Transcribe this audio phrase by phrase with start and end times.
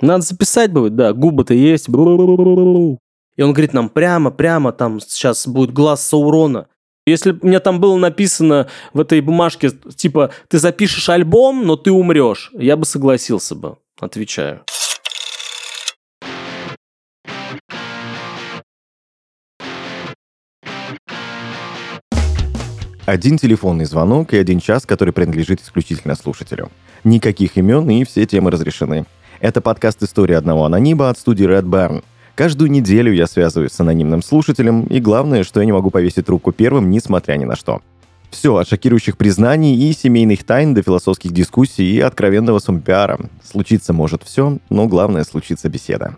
[0.00, 1.88] Надо записать будет, да, губы-то есть.
[1.88, 1.92] И
[3.42, 6.66] он говорит нам прямо, прямо, там сейчас будет глаз Саурона.
[7.06, 11.92] Если у меня там было написано в этой бумажке, типа, ты запишешь альбом, но ты
[11.92, 14.62] умрешь, я бы согласился бы, отвечаю.
[23.06, 26.70] Один телефонный звонок и один час, который принадлежит исключительно слушателю.
[27.04, 29.04] Никаких имен и все темы разрешены.
[29.40, 32.04] Это подкаст «История одного анонима» от студии Red Barn.
[32.34, 36.52] Каждую неделю я связываюсь с анонимным слушателем, и главное, что я не могу повесить трубку
[36.52, 37.82] первым, несмотря ни на что.
[38.30, 43.18] Все от шокирующих признаний и семейных тайн до философских дискуссий и откровенного сумпиара.
[43.44, 46.16] Случиться может все, но главное случится беседа.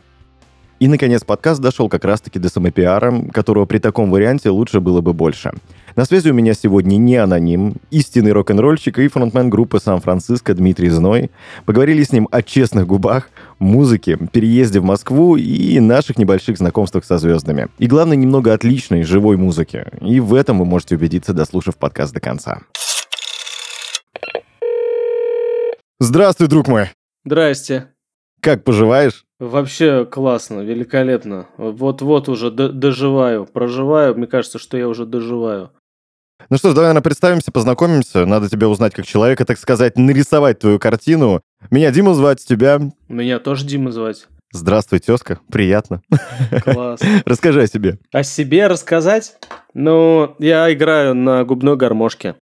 [0.79, 5.15] И, наконец, подкаст дошел как раз-таки до самопиара, которого при таком варианте лучше было бы
[5.15, 5.53] больше.
[5.97, 11.31] На связи у меня сегодня не аноним, истинный рок-н-ролльщик и фронтмен группы Сан-Франциско Дмитрий Зной.
[11.65, 17.17] Поговорили с ним о честных губах, музыке, переезде в Москву и наших небольших знакомствах со
[17.17, 17.69] звездами.
[17.79, 19.87] И главное, немного отличной, живой музыки.
[20.03, 22.61] И в этом вы можете убедиться, дослушав подкаст до конца.
[25.99, 26.91] Здравствуй, друг мой!
[27.25, 27.96] Здрасте.
[28.47, 29.25] Как поживаешь?
[29.41, 31.49] Вообще классно, великолепно.
[31.57, 34.17] Вот-вот уже доживаю, проживаю.
[34.17, 35.73] Мне кажется, что я уже доживаю.
[36.49, 38.25] Ну что ж, давай, наверное, представимся, познакомимся.
[38.25, 41.41] Надо тебя узнать как человека, так сказать, нарисовать твою картину.
[41.73, 42.81] Меня Дима звать, тебя?
[43.09, 44.29] Меня тоже Дима звать.
[44.53, 45.41] Здравствуй, тезка.
[45.51, 46.03] Приятно.
[46.63, 47.01] Класс.
[47.25, 47.99] Расскажи о себе.
[48.13, 49.39] О себе рассказать?
[49.75, 52.37] Ну, я играю на губной гармошке.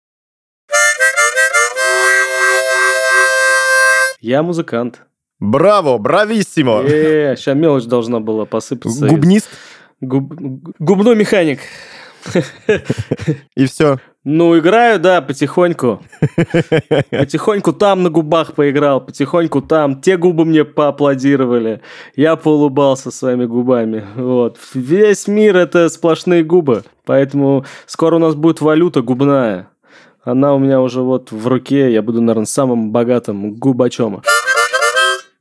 [4.21, 5.01] Я музыкант.
[5.41, 6.83] Браво, брависсимо.
[6.85, 9.09] Э, сейчас мелочь должна была посыпаться.
[9.09, 9.49] Губнист?
[10.01, 10.35] Губ...
[10.79, 11.61] Губной механик.
[13.57, 13.99] И все.
[14.25, 16.01] Ну, играю, да, потихоньку.
[17.11, 20.01] Потихоньку там на губах поиграл, потихоньку там.
[20.01, 21.83] Те губы мне поаплодировали.
[22.17, 24.03] Я поулыбался своими губами.
[24.17, 24.59] Вот.
[24.73, 26.85] Весь мир это сплошные губы.
[27.05, 29.69] Поэтому скоро у нас будет валюта губная.
[30.23, 31.93] Она у меня уже вот в руке.
[31.93, 34.23] Я буду, наверное, самым богатым губачом.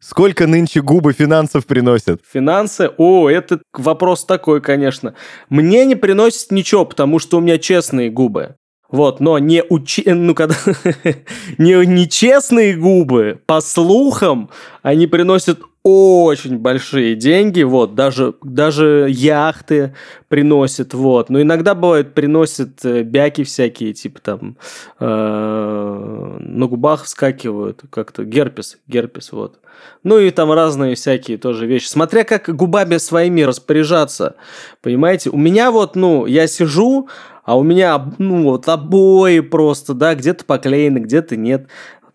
[0.03, 2.21] Сколько нынче губы финансов приносят?
[2.29, 2.91] Финансы?
[2.97, 5.15] О, это вопрос такой, конечно.
[5.47, 8.55] Мне не приносит ничего, потому что у меня честные губы.
[8.91, 10.03] Вот, но не учи...
[10.05, 10.55] ну, когда...
[11.57, 14.49] не нечестные губы, по слухам,
[14.81, 19.94] они приносят очень большие деньги, вот, даже, даже яхты
[20.29, 21.29] приносят, вот.
[21.29, 24.57] Но иногда бывает приносят э, бяки всякие, типа там
[25.01, 29.59] э, на губах вскакивают, как-то герпес, герпес, вот.
[30.03, 31.88] Ну и там разные всякие тоже вещи.
[31.88, 34.35] Смотря как губами своими распоряжаться,
[34.81, 35.31] понимаете?
[35.31, 37.09] У меня вот, ну, я сижу,
[37.44, 41.67] а у меня, ну, вот обои просто, да, где-то поклеены, где-то нет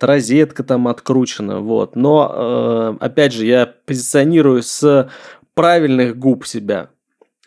[0.07, 1.97] розетка там откручена, вот.
[1.97, 5.11] Но, э, опять же, я позиционирую с
[5.55, 6.91] правильных губ себя.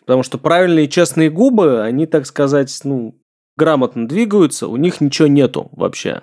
[0.00, 3.14] Потому что правильные честные губы, они, так сказать, ну,
[3.56, 6.22] грамотно двигаются, у них ничего нету вообще.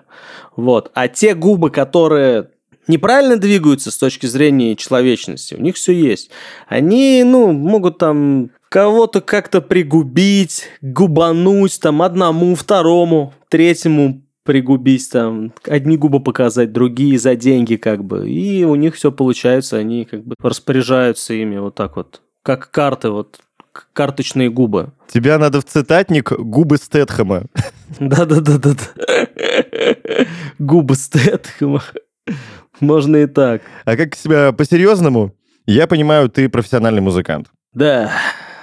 [0.56, 0.92] Вот.
[0.94, 2.50] А те губы, которые
[2.88, 6.30] неправильно двигаются с точки зрения человечности, у них все есть.
[6.68, 15.96] Они, ну, могут там кого-то как-то пригубить, губануть там одному, второму, третьему пригубить там, одни
[15.96, 18.28] губы показать, другие за деньги как бы.
[18.28, 23.12] И у них все получается, они как бы распоряжаются ими вот так вот, как карты
[23.12, 23.42] вот,
[23.94, 24.92] карточные губы.
[25.08, 27.44] Тебя надо в цитатник губы Стэтхэма.
[28.00, 28.74] Да-да-да-да.
[30.58, 31.84] Губы Стэтхэма.
[32.80, 33.62] Можно и так.
[33.86, 35.36] А как себя по-серьезному?
[35.68, 37.50] Я понимаю, ты профессиональный музыкант.
[37.74, 38.12] Да,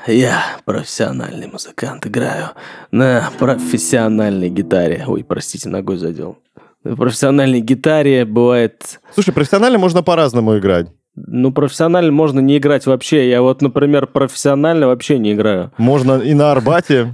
[0.06, 2.50] я профессиональный музыкант, играю
[2.90, 5.04] на профессиональной гитаре.
[5.06, 6.38] Ой, простите, ногой задел.
[6.84, 9.00] На профессиональной гитаре бывает...
[9.14, 10.88] Слушай, профессионально можно по-разному играть.
[11.16, 13.28] Ну, профессионально можно не играть вообще.
[13.30, 15.72] Я вот, например, профессионально вообще не играю.
[15.78, 17.12] Можно и на Арбате.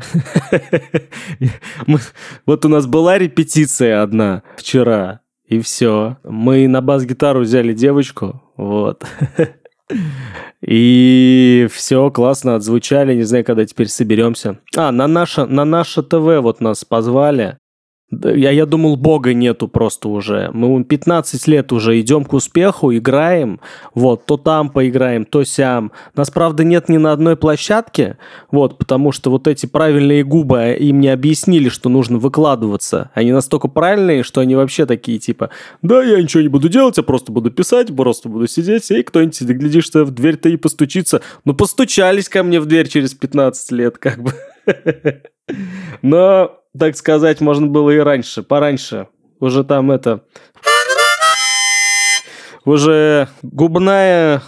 [2.46, 6.18] Вот у нас была репетиция одна вчера, и все.
[6.24, 9.04] Мы на бас-гитару взяли девочку, вот.
[10.64, 14.58] И все классно отзвучали, не знаю, когда теперь соберемся.
[14.76, 17.58] А, на наше, на наше ТВ вот нас позвали.
[18.12, 20.50] Я, я думал, бога нету просто уже.
[20.52, 23.60] Мы 15 лет уже идем к успеху, играем.
[23.94, 25.92] Вот, то там поиграем, то сям.
[26.14, 28.18] Нас, правда, нет ни на одной площадке.
[28.50, 33.10] Вот, потому что вот эти правильные губы, а, им не объяснили, что нужно выкладываться.
[33.14, 35.48] Они настолько правильные, что они вообще такие, типа,
[35.80, 39.40] да, я ничего не буду делать, я просто буду писать, просто буду сидеть, и кто-нибудь,
[39.40, 41.22] глядишь, что в дверь-то и постучится.
[41.46, 44.32] Ну, постучались ко мне в дверь через 15 лет, как бы.
[46.02, 49.08] Но так сказать, можно было и раньше, пораньше.
[49.40, 50.22] Уже там это...
[52.64, 54.42] уже губная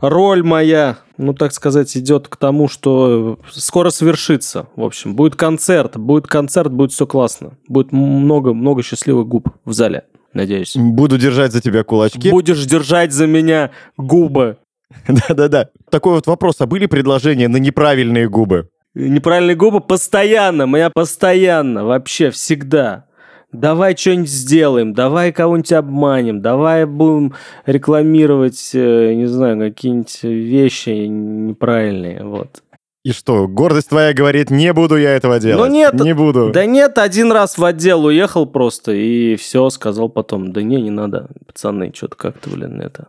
[0.00, 4.68] роль моя, ну, так сказать, идет к тому, что скоро свершится.
[4.76, 7.58] В общем, будет концерт, будет концерт, будет все классно.
[7.68, 10.76] Будет много-много счастливых губ в зале, надеюсь.
[10.76, 12.30] Буду держать за тебя кулачки.
[12.30, 14.58] Будешь держать за меня губы.
[15.08, 15.68] Да-да-да.
[15.90, 18.70] Такой вот вопрос, а были предложения на неправильные губы?
[18.98, 23.08] Неправильные губы постоянно, моя постоянно, вообще всегда
[23.52, 27.34] давай что-нибудь сделаем, давай кого-нибудь обманем, давай будем
[27.66, 32.62] рекламировать, э, не знаю, какие-нибудь вещи неправильные, вот.
[33.04, 35.66] И что, гордость твоя говорит, не буду я этого делать?
[35.66, 36.50] Ну нет, не буду.
[36.52, 40.90] Да нет, один раз в отдел уехал просто и все, сказал потом, да не, не
[40.90, 43.08] надо, пацаны, что-то как-то, блин, это,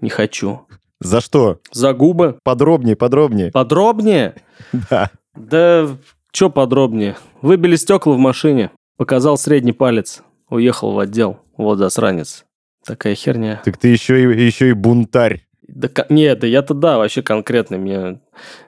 [0.00, 0.60] не хочу.
[1.00, 1.58] За что?
[1.72, 2.38] За губы.
[2.44, 3.50] Подробнее, подробнее.
[3.50, 4.34] Подробнее?
[4.90, 5.10] Да.
[5.34, 5.88] Да,
[6.32, 7.16] что подробнее?
[7.40, 8.70] Выбили стекла в машине.
[8.96, 11.38] Показал средний палец, уехал в отдел.
[11.56, 12.44] Вот засранец.
[12.84, 13.60] Такая херня.
[13.64, 15.46] Так ты еще и, еще и бунтарь.
[15.68, 17.78] Да, нет, да я-то да, вообще конкретно.
[17.78, 18.20] Мне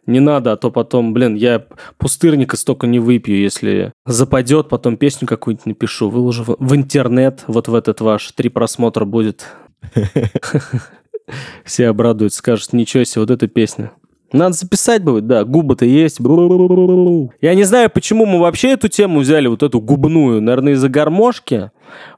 [0.06, 1.66] не надо, а то потом, блин, я
[1.98, 7.68] пустырника столько не выпью, если западет, потом песню какую-нибудь напишу, выложу в, в интернет, вот
[7.68, 9.46] в этот ваш, три просмотра будет.
[11.64, 13.92] Все обрадуются, скажут, ничего себе, вот эта песня.
[14.34, 16.18] Надо записать будет, да, губы-то есть.
[16.18, 21.70] Я не знаю, почему мы вообще эту тему взяли, вот эту губную, наверное, из-за гармошки.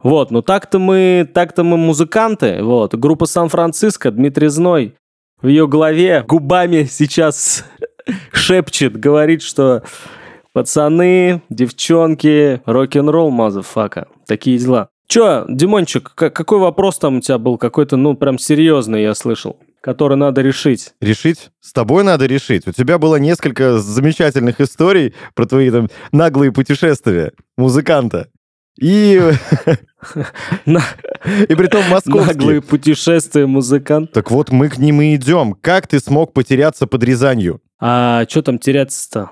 [0.02, 2.94] Вот, но так-то мы, так-то мы музыканты, вот.
[2.94, 4.94] Группа Сан-Франциско, Дмитрий Зной
[5.42, 7.66] в ее голове губами сейчас
[8.32, 9.82] шепчет, говорит, что
[10.54, 14.08] пацаны, девчонки, рок-н-ролл, motherfucker.
[14.26, 14.88] Такие дела.
[15.06, 17.58] Че, Димончик, какой вопрос там у тебя был?
[17.58, 20.94] Какой-то, ну, прям серьезный, я слышал который надо решить.
[21.00, 21.50] Решить?
[21.60, 22.66] С тобой надо решить.
[22.66, 28.28] У тебя было несколько замечательных историй про твои там наглые путешествия музыканта.
[28.80, 29.22] И...
[31.48, 32.34] И при том московские.
[32.34, 34.10] Наглые путешествия музыкант.
[34.10, 35.54] Так вот, мы к ним и идем.
[35.60, 37.60] Как ты смог потеряться под Рязанью?
[37.78, 39.30] А что там теряться-то?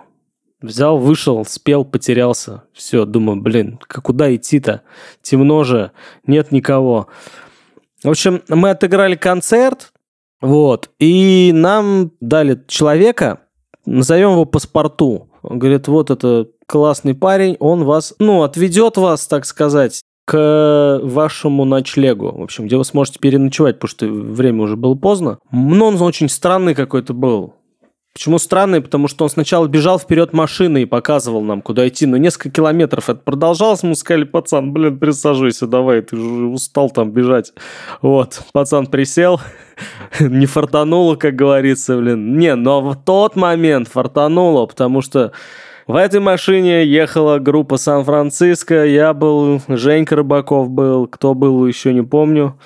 [0.62, 2.62] Взял, вышел, спел, потерялся.
[2.72, 4.82] Все, думаю, блин, куда идти-то?
[5.20, 5.90] Темно же,
[6.28, 7.08] нет никого.
[8.04, 9.93] В общем, мы отыграли концерт,
[10.40, 10.90] вот.
[10.98, 13.40] И нам дали человека,
[13.86, 15.30] назовем его паспорту.
[15.42, 21.64] Он говорит, вот это классный парень, он вас, ну, отведет вас, так сказать, к вашему
[21.64, 25.38] ночлегу, в общем, где вы сможете переночевать, потому что время уже было поздно.
[25.52, 27.54] Но он очень странный какой-то был.
[28.14, 28.80] Почему странный?
[28.80, 32.06] Потому что он сначала бежал вперед машины и показывал нам, куда идти.
[32.06, 33.82] Но несколько километров это продолжалось.
[33.82, 37.52] Мы сказали, пацан, блин, присаживайся, давай, ты уже устал там бежать.
[38.02, 39.40] Вот, пацан присел,
[40.20, 42.38] не фартануло, как говорится, блин.
[42.38, 45.32] Не, но в тот момент фартануло, потому что
[45.86, 52.02] в этой машине ехала группа Сан-Франциско, я был, Женька Рыбаков был, кто был, еще не
[52.02, 52.58] помню,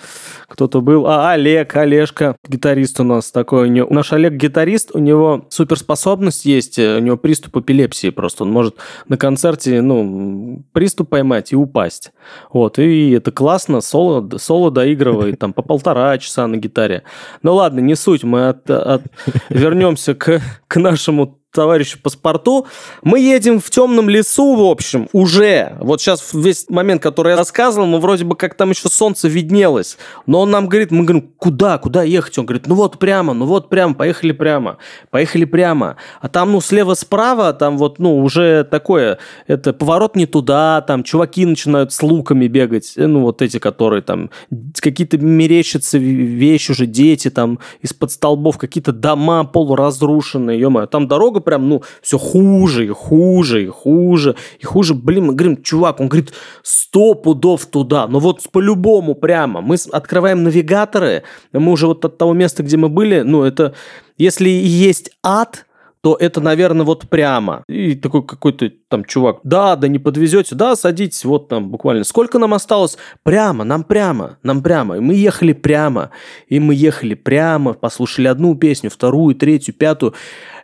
[0.48, 1.06] кто-то был.
[1.06, 3.68] А, Олег, Олежка, гитарист у нас такой.
[3.68, 8.44] У него, наш Олег гитарист, у него суперспособность есть, у него приступ эпилепсии просто.
[8.44, 8.76] Он может
[9.08, 12.12] на концерте, ну, приступ поймать и упасть.
[12.52, 17.02] Вот, и это классно, соло, соло доигрывает там по полтора часа на гитаре.
[17.42, 19.02] Ну ладно, не суть, мы от, от...
[19.48, 22.66] вернемся к, к нашему товарищу паспорту.
[23.02, 25.76] Мы едем в темном лесу, в общем, уже.
[25.80, 29.96] Вот сейчас весь момент, который я рассказывал, мы вроде бы как там еще солнце виднелось.
[30.26, 32.38] Но он нам говорит, мы говорим, куда, куда ехать?
[32.38, 34.78] Он говорит, ну вот прямо, ну вот прямо, поехали прямо,
[35.10, 35.96] поехали прямо.
[36.20, 41.46] А там, ну, слева-справа, там вот, ну, уже такое, это поворот не туда, там чуваки
[41.46, 44.30] начинают с луками бегать, э, ну, вот эти, которые там,
[44.74, 51.40] какие-то мерещатся вещи уже, дети там из-под столбов, какие-то дома полуразрушенные, ё там дорога дорога
[51.40, 54.94] прям, ну, все хуже и хуже и хуже и хуже.
[54.94, 58.06] Блин, мы говорим, чувак, он говорит, сто пудов туда.
[58.08, 59.60] Но вот по-любому прямо.
[59.60, 63.72] Мы открываем навигаторы, мы уже вот от того места, где мы были, ну, это,
[64.18, 65.64] если есть ад,
[66.00, 67.62] то это, наверное, вот прямо.
[67.68, 72.04] И такой какой-то там чувак, да, да не подвезете, да, садитесь, вот там буквально.
[72.04, 72.96] Сколько нам осталось?
[73.24, 74.96] Прямо, нам прямо, нам прямо.
[74.96, 76.10] И мы ехали прямо,
[76.48, 80.14] и мы ехали прямо, послушали одну песню, вторую, третью, пятую.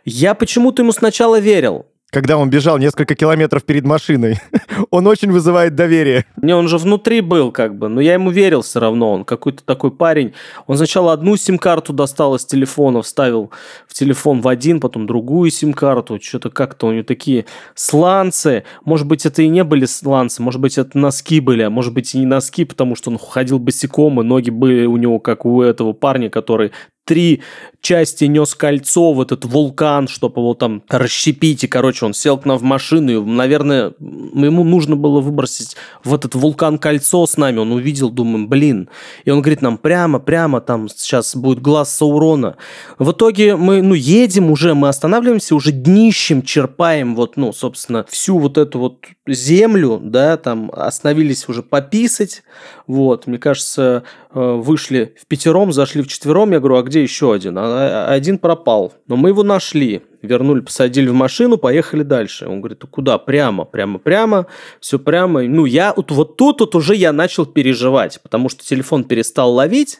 [0.05, 1.87] Я почему-то ему сначала верил.
[2.11, 4.39] Когда он бежал несколько километров перед машиной.
[4.91, 6.25] он очень вызывает доверие.
[6.41, 9.11] Не, он же внутри был как бы, но я ему верил все равно.
[9.11, 10.33] Он какой-то такой парень.
[10.67, 13.51] Он сначала одну сим-карту достал из телефона, вставил
[13.87, 16.19] в телефон в один, потом другую сим-карту.
[16.21, 18.63] Что-то как-то у него такие сланцы.
[18.85, 22.13] Может быть, это и не были сланцы, может быть, это носки были, а может быть,
[22.13, 25.61] и не носки, потому что он ходил босиком, и ноги были у него как у
[25.63, 26.71] этого парня, который
[27.05, 27.41] три
[27.85, 31.63] части нес кольцо в этот вулкан, чтобы его там расщепить.
[31.63, 36.15] И, короче, он сел к нам в машину, и, наверное, ему нужно было выбросить в
[36.15, 37.59] этот вулкан кольцо с нами.
[37.59, 38.89] Он увидел, думаем, блин.
[39.23, 42.57] И он говорит нам, прямо, прямо, там сейчас будет глаз Саурона.
[42.97, 48.39] В итоге мы, ну, едем уже, мы останавливаемся, уже днищем черпаем вот, ну, собственно, всю
[48.39, 52.43] вот эту вот землю, да, там остановились уже пописать,
[52.87, 57.33] вот, мне кажется, э, вышли в пятером, зашли в четвером, я говорю, а где еще
[57.33, 57.57] один?
[57.57, 62.47] А, а один пропал, но мы его нашли, вернули, посадили в машину, поехали дальше.
[62.47, 63.17] Он говорит, куда?
[63.17, 64.47] Прямо, прямо, прямо,
[64.79, 65.43] все прямо.
[65.43, 69.99] Ну, я вот, вот тут вот уже я начал переживать, потому что телефон перестал ловить,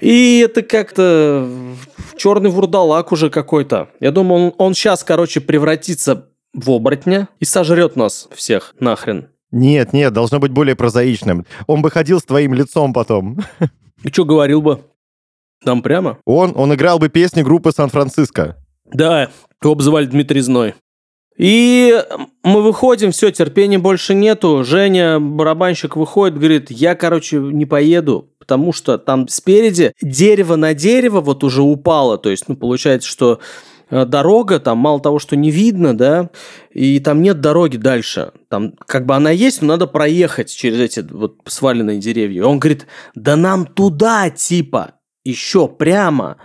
[0.00, 1.48] и это как-то
[2.16, 3.88] черный вурдалак уже какой-то.
[4.00, 9.28] Я думаю, он, он сейчас, короче, превратится в оборотня и сожрет нас всех нахрен.
[9.50, 11.46] Нет, нет, должно быть более прозаичным.
[11.66, 13.38] Он бы ходил с твоим лицом потом.
[14.04, 14.80] И что говорил бы?
[15.64, 16.18] Там прямо?
[16.24, 18.56] Он, он играл бы песни группы Сан-Франциско.
[18.92, 19.30] Да,
[19.62, 20.74] его обзывали Дмитрий Зной.
[21.38, 21.96] И
[22.42, 24.64] мы выходим, все, терпения больше нету.
[24.64, 31.20] Женя, барабанщик, выходит, говорит, я, короче, не поеду, потому что там спереди дерево на дерево
[31.20, 32.18] вот уже упало.
[32.18, 33.38] То есть, ну, получается, что
[33.88, 36.30] э, дорога, там мало того, что не видно, да,
[36.72, 38.32] и там нет дороги дальше.
[38.48, 42.40] Там как бы она есть, но надо проехать через эти вот сваленные деревья.
[42.40, 44.94] И он говорит, да нам туда, типа,
[45.24, 46.38] еще прямо.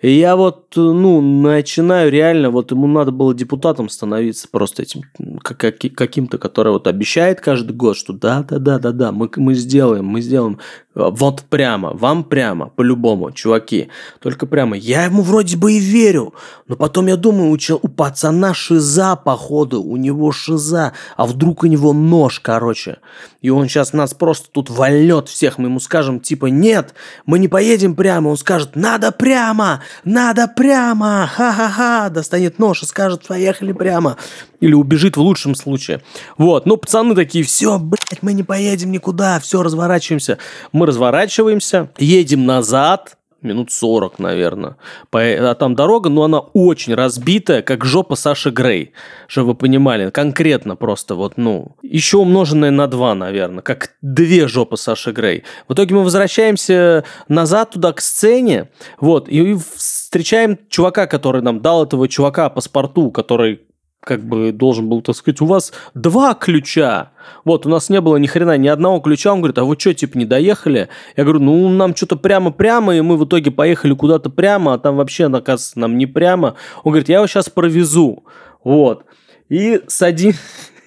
[0.00, 5.02] И я вот, ну, начинаю реально, вот ему надо было депутатом становиться просто этим,
[5.42, 10.60] как, каким-то, который вот обещает каждый год, что да-да-да-да-да, мы, мы сделаем, мы сделаем.
[10.94, 13.88] Вот прямо, вам прямо, по-любому, чуваки.
[14.20, 14.76] Только прямо.
[14.76, 16.34] Я ему вроде бы и верю,
[16.66, 21.66] но потом я думаю, у, у пацана шиза, походу, у него шиза, а вдруг у
[21.66, 22.98] него нож, короче.
[23.40, 25.58] И он сейчас нас просто тут вольет всех.
[25.58, 26.94] Мы ему скажем, типа, нет,
[27.26, 28.28] мы не поедем прямо.
[28.28, 32.08] Он скажет, надо прямо, надо прямо, ха-ха-ха.
[32.08, 34.16] Достанет нож и скажет, поехали прямо.
[34.60, 36.02] Или убежит в лучшем случае.
[36.36, 40.38] Вот, ну, пацаны такие, все, блядь, мы не поедем никуда, все, разворачиваемся.
[40.72, 44.76] Мы разворачиваемся, едем назад, минут 40, наверное.
[45.12, 48.92] А там дорога, но она очень разбитая, как жопа Саши Грей,
[49.26, 54.76] чтобы вы понимали, конкретно просто вот, ну, еще умноженное на 2, наверное, как две жопы
[54.76, 55.44] Саши Грей.
[55.68, 61.84] В итоге мы возвращаемся назад туда к сцене, вот, и встречаем чувака, который нам дал
[61.84, 63.60] этого чувака паспорту, который
[64.00, 67.10] как бы должен был, так сказать, у вас два ключа.
[67.44, 69.32] Вот, у нас не было ни хрена ни одного ключа.
[69.32, 70.88] Он говорит, а вы что, типа, не доехали?
[71.16, 74.96] Я говорю, ну, нам что-то прямо-прямо, и мы в итоге поехали куда-то прямо, а там
[74.96, 76.54] вообще, оказывается, нам не прямо.
[76.84, 78.24] Он говорит, я его сейчас провезу.
[78.64, 79.04] Вот.
[79.48, 80.34] И сади...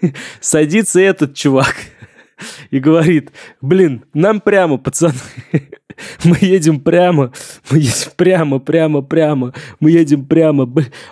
[0.39, 1.75] садится этот чувак
[2.71, 5.13] и говорит, блин, нам прямо, пацаны.
[6.23, 7.31] Мы едем прямо,
[7.69, 10.65] мы едем прямо, прямо, прямо, мы едем прямо.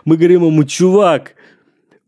[0.05, 1.35] Мы говорим ему, чувак,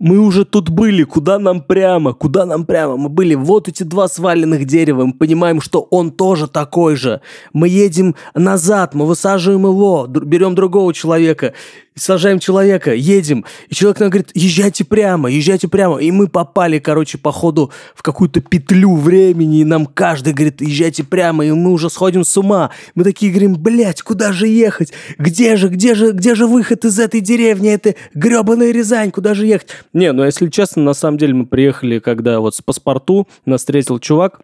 [0.01, 2.97] мы уже тут были, куда нам прямо, куда нам прямо?
[2.97, 7.21] Мы были вот эти два сваленных дерева, мы понимаем, что он тоже такой же.
[7.53, 11.53] Мы едем назад, мы высаживаем его, берем другого человека
[11.95, 17.17] сажаем человека, едем, и человек нам говорит, езжайте прямо, езжайте прямо, и мы попали, короче,
[17.17, 22.23] походу в какую-то петлю времени, и нам каждый говорит, езжайте прямо, и мы уже сходим
[22.23, 22.71] с ума.
[22.95, 24.93] Мы такие говорим, блядь, куда же ехать?
[25.17, 27.69] Где же, где же, где же выход из этой деревни?
[27.69, 29.67] Это гребаная Рязань, куда же ехать?
[29.93, 33.99] Не, ну если честно, на самом деле мы приехали, когда вот с паспорту нас встретил
[33.99, 34.41] чувак,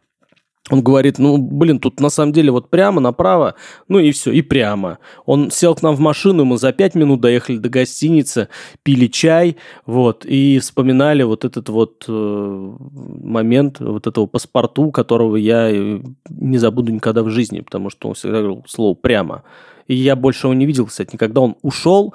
[0.70, 3.56] он говорит, ну, блин, тут на самом деле вот прямо направо,
[3.88, 5.00] ну и все, и прямо.
[5.26, 8.50] Он сел к нам в машину, мы за пять минут доехали до гостиницы,
[8.84, 15.70] пили чай, вот, и вспоминали вот этот вот э, момент, вот этого паспорту, которого я
[15.70, 19.44] э, не забуду никогда в жизни, потому что он всегда говорил слово «прямо».
[19.88, 22.14] И я больше его не видел, кстати, никогда он ушел,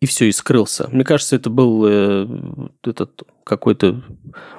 [0.00, 0.88] и все, и скрылся.
[0.92, 2.26] Мне кажется, это был э,
[2.84, 4.02] этот какой-то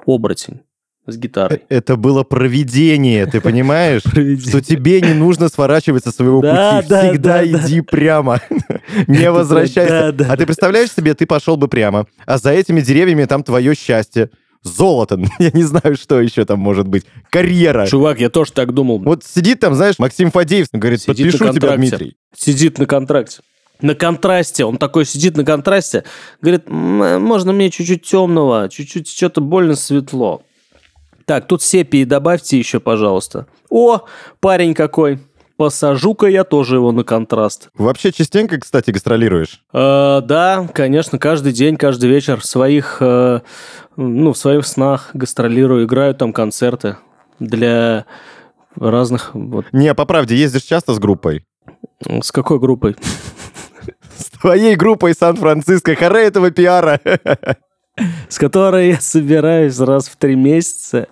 [0.05, 0.61] оборотень
[1.07, 1.63] с гитарой.
[1.69, 4.01] Э, это было проведение, ты понимаешь?
[4.03, 6.85] Что тебе не нужно сворачивать со своего пути.
[6.85, 8.41] Всегда иди прямо.
[9.07, 10.09] Не возвращайся.
[10.09, 14.29] А ты представляешь себе, ты пошел бы прямо, а за этими деревьями там твое счастье
[14.63, 17.87] золото, я не знаю, что еще там может быть, карьера.
[17.87, 18.99] Чувак, я тоже так думал.
[18.99, 22.17] Вот сидит там, знаешь, Максим Фадеев, говорит, сидит подпишу тебя, Дмитрий.
[22.35, 23.39] Сидит на контракте.
[23.81, 26.03] На контрасте, он такой сидит на контрасте,
[26.41, 30.41] говорит, можно мне чуть-чуть темного, чуть-чуть что-то больно светло.
[31.25, 33.45] Так, тут сепии добавьте еще, пожалуйста.
[33.69, 34.01] О,
[34.39, 35.19] парень какой.
[35.57, 37.69] Посажу-ка я тоже его на контраст.
[37.75, 39.61] Вообще частенько, кстати, гастролируешь?
[39.73, 43.41] Э, да, конечно, каждый день, каждый вечер в своих, э,
[43.97, 46.95] ну, в своих снах гастролирую, играю там концерты
[47.39, 48.05] для
[48.75, 49.31] разных...
[49.33, 49.65] Вот.
[49.71, 51.45] Не, по правде, ездишь часто с группой?
[52.23, 52.95] С какой группой?
[54.19, 55.95] С твоей группой Сан-Франциско.
[55.95, 56.99] Харе этого пиара.
[58.27, 61.07] С которой я собираюсь раз в три месяца.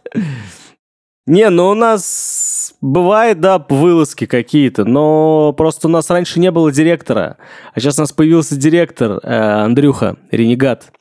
[1.25, 6.71] Не, ну у нас бывает, да, вылазки какие-то, но просто у нас раньше не было
[6.71, 7.35] директора,
[7.73, 10.93] а сейчас у нас появился директор э, Андрюха Ренегат.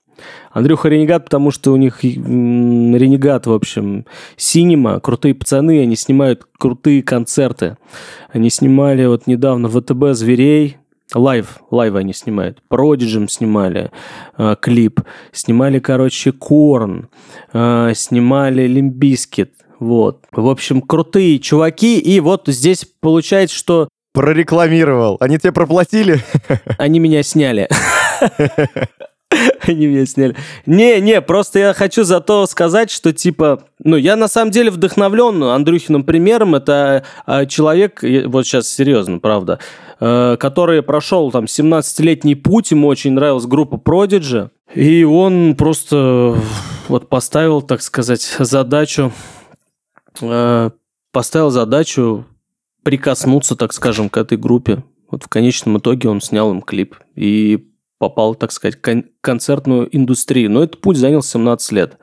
[0.50, 7.04] Андрюха Ренегат, потому что у них Ренегат, в общем, Синема, крутые пацаны, они снимают крутые
[7.04, 7.76] концерты.
[8.30, 10.78] Они снимали вот недавно ВТБ «Зверей»,
[11.14, 12.58] Live, live они снимают.
[12.68, 13.90] Продиджем снимали
[14.36, 15.00] э, клип.
[15.32, 17.08] Снимали, короче, Korn.
[17.52, 19.52] Э, снимали Limp Bizkit.
[19.78, 20.24] Вот.
[20.32, 21.98] В общем, крутые чуваки.
[21.98, 23.88] И вот здесь получается, что...
[24.12, 25.18] Прорекламировал.
[25.20, 26.20] Они тебе проплатили?
[26.78, 27.68] Они меня сняли.
[29.66, 30.36] Они меня сняли.
[30.66, 35.42] Не, не, просто я хочу зато сказать, что типа, ну, я на самом деле вдохновлен
[35.42, 36.54] Андрюхиным примером.
[36.54, 39.58] Это а, человек, вот сейчас серьезно, правда,
[40.00, 46.38] э, который прошел там 17-летний путь, ему очень нравилась группа Prodigy, и он просто
[46.88, 49.12] вот поставил, так сказать, задачу,
[50.20, 50.70] э,
[51.12, 52.26] поставил задачу
[52.82, 54.84] прикоснуться, так скажем, к этой группе.
[55.10, 56.96] Вот в конечном итоге он снял им клип.
[57.14, 60.50] И попал, так сказать, в концертную индустрию.
[60.50, 61.98] Но этот путь занял 17 лет.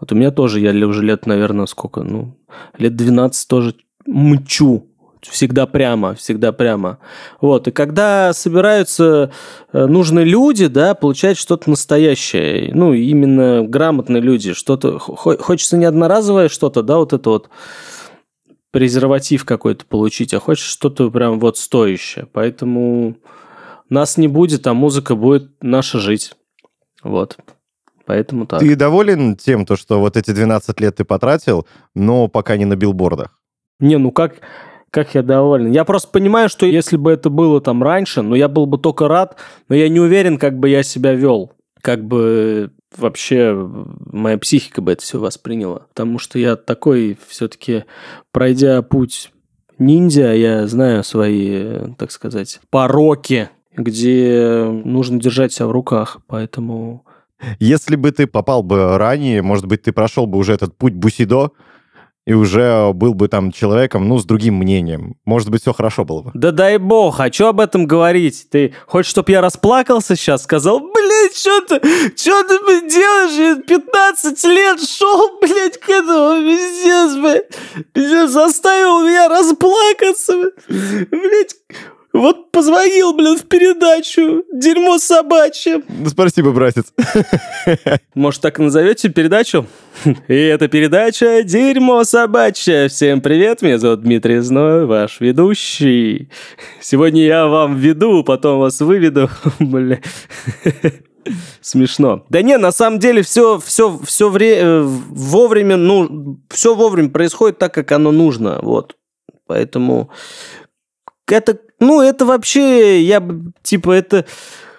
[0.00, 2.36] Вот у меня тоже, я уже лет, наверное, сколько, ну,
[2.78, 3.74] лет 12 тоже
[4.06, 4.88] мчу.
[5.22, 6.98] Всегда прямо, всегда прямо.
[7.40, 9.32] Вот, и когда собираются
[9.72, 12.72] э, нужные люди, да, получать что-то настоящее.
[12.72, 14.52] Ну, именно грамотные люди.
[14.52, 17.48] Что-то, хочется не одноразовое что-то, да, вот это вот
[18.70, 22.28] презерватив какой-то получить, а хочешь что-то прям вот стоящее.
[22.30, 23.16] Поэтому
[23.88, 26.34] нас не будет, а музыка будет наша жить.
[27.02, 27.38] Вот.
[28.06, 28.60] Поэтому так.
[28.60, 32.76] Ты доволен тем, то, что вот эти 12 лет ты потратил, но пока не на
[32.76, 33.38] билбордах?
[33.80, 34.36] Не, ну как,
[34.90, 35.72] как я доволен.
[35.72, 39.08] Я просто понимаю, что если бы это было там раньше, ну я был бы только
[39.08, 39.36] рад,
[39.68, 41.52] но я не уверен, как бы я себя вел.
[41.82, 45.86] Как бы вообще моя психика бы это все восприняла.
[45.88, 47.84] Потому что я такой все-таки,
[48.32, 49.32] пройдя путь
[49.78, 57.04] ниндзя, я знаю свои, так сказать, пороки, где нужно держать себя в руках, поэтому...
[57.58, 61.50] Если бы ты попал бы ранее, может быть, ты прошел бы уже этот путь Бусидо,
[62.26, 65.16] и уже был бы там человеком, ну, с другим мнением.
[65.24, 66.30] Может быть, все хорошо было бы.
[66.34, 68.48] Да дай бог, а что об этом говорить?
[68.50, 70.42] Ты хочешь, чтобы я расплакался сейчас?
[70.42, 71.80] Сказал, блядь, что ты,
[72.16, 73.58] что ты делаешь?
[73.58, 77.86] Я 15 лет шел, блядь, к этому, пиздец, блядь.
[77.92, 81.54] Пиздец, заставил меня расплакаться, блядь.
[82.16, 84.42] Вот позвонил, блин, в передачу.
[84.52, 85.82] Дерьмо собачье.
[85.86, 86.86] Ну, спасибо, братец.
[88.14, 89.66] Может, так назовете передачу?
[90.26, 92.88] И эта передача «Дерьмо собачье».
[92.88, 96.30] Всем привет, меня зовут Дмитрий Зной, ваш ведущий.
[96.80, 99.28] Сегодня я вам веду, потом вас выведу.
[99.58, 100.00] Бля.
[101.60, 102.24] Смешно.
[102.30, 107.58] Да не, на самом деле все, все, все вре- э, вовремя, ну, все вовремя происходит
[107.58, 108.60] так, как оно нужно.
[108.62, 108.96] Вот.
[109.46, 110.10] Поэтому
[111.28, 113.22] это, ну, это вообще, я
[113.62, 114.26] типа, это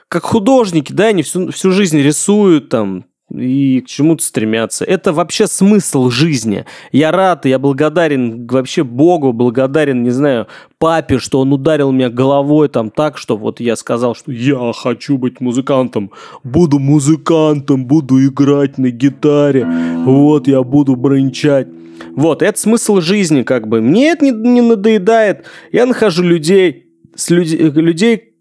[0.08, 4.86] как художники, да, они всю, всю жизнь рисуют там, и к чему-то стремятся.
[4.86, 6.66] Это вообще смысл жизни.
[6.92, 10.48] Я рад, я благодарен вообще Богу, благодарен, не знаю,
[10.80, 15.18] папе, что он ударил меня головой там так, что вот я сказал, что я хочу
[15.18, 16.12] быть музыкантом,
[16.44, 19.68] буду музыкантом, буду играть на гитаре,
[20.06, 21.68] вот я буду брончать.
[22.16, 23.82] Вот, это смысл жизни, как бы.
[23.82, 25.46] Мне это не, не надоедает.
[25.72, 26.87] Я нахожу людей,
[27.18, 28.36] с люд, людей,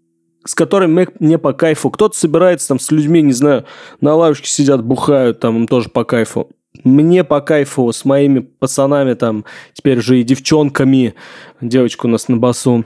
[0.45, 1.89] с которыми мне по кайфу.
[1.89, 3.65] Кто-то собирается там с людьми, не знаю,
[3.99, 6.49] на лавочке сидят, бухают, там им тоже по кайфу.
[6.83, 11.15] Мне по кайфу с моими пацанами там, теперь же и девчонками.
[11.59, 12.85] Девочка у нас на басу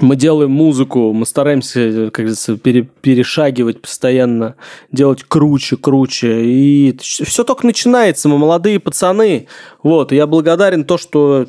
[0.00, 4.56] мы делаем музыку, мы стараемся, как говорится, пере, перешагивать постоянно,
[4.90, 6.44] делать круче, круче.
[6.44, 9.46] И все только начинается, мы молодые пацаны.
[9.82, 11.46] Вот, я благодарен то, что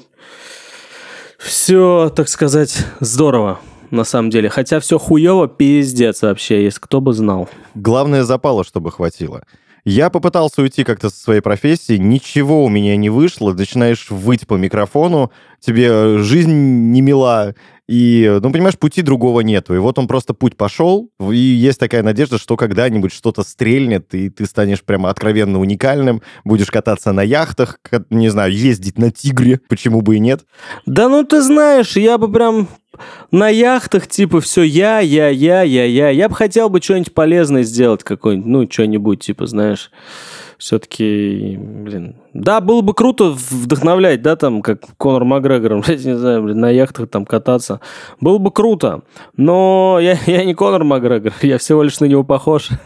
[1.38, 3.60] все, так сказать, здорово
[3.92, 4.50] на самом деле.
[4.50, 7.50] Хотя все хуево, пиздец вообще, если кто бы знал.
[7.76, 9.44] Главное запало, чтобы хватило.
[9.84, 14.54] Я попытался уйти как-то со своей профессии, ничего у меня не вышло, начинаешь выть по
[14.54, 16.52] микрофону, тебе жизнь
[16.92, 17.56] не мила,
[17.92, 19.76] и, ну, понимаешь, пути другого нету.
[19.76, 24.30] И вот он просто путь пошел, и есть такая надежда, что когда-нибудь что-то стрельнет, и
[24.30, 27.80] ты станешь прямо откровенно уникальным, будешь кататься на яхтах,
[28.12, 30.46] не знаю, ездить на тигре, почему бы и нет.
[30.86, 32.70] Да ну ты знаешь, я бы прям
[33.32, 36.10] на яхтах, типа, все я, я, я, я, я.
[36.10, 39.92] Я бы хотел бы что-нибудь полезное сделать, какой-нибудь, ну, что-нибудь, типа, знаешь,
[40.58, 46.60] все-таки, блин, да, было бы круто вдохновлять, да, там, как Конор Макгрегор, не знаю, блин,
[46.60, 47.80] на яхтах там кататься.
[48.20, 49.02] Было бы круто,
[49.38, 52.70] но я, я не Конор Макгрегор, я всего лишь на него похож.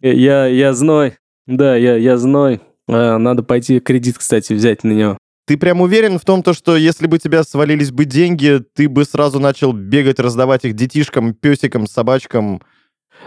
[0.00, 2.60] Я, я зной, да, я, я зной.
[2.86, 5.18] А, надо пойти кредит, кстати, взять на него.
[5.46, 9.04] Ты прям уверен в том, то, что если бы тебя свалились бы деньги, ты бы
[9.04, 12.62] сразу начал бегать, раздавать их детишкам, песикам, собачкам?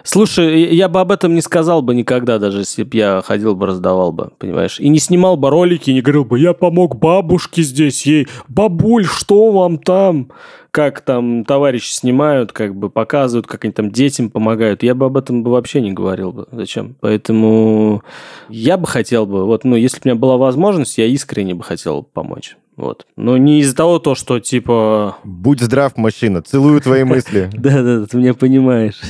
[0.03, 3.65] Слушай, я бы об этом не сказал бы никогда, даже если бы я ходил бы,
[3.65, 4.79] раздавал бы, понимаешь?
[4.79, 9.51] И не снимал бы ролики, не говорил бы, я помог бабушке здесь, ей, бабуль, что
[9.51, 10.31] вам там?
[10.71, 14.83] Как там товарищи снимают, как бы показывают, как они там детям помогают.
[14.83, 16.47] Я бы об этом бы вообще не говорил бы.
[16.51, 16.95] Зачем?
[16.99, 18.03] Поэтому
[18.49, 21.63] я бы хотел бы, вот, ну, если бы у меня была возможность, я искренне бы
[21.63, 22.57] хотел помочь.
[22.77, 23.07] Вот.
[23.15, 25.17] Но не из-за того, то, что типа...
[25.23, 27.49] Будь здрав, мужчина, целую твои мысли.
[27.51, 29.01] Да-да, ты меня понимаешь.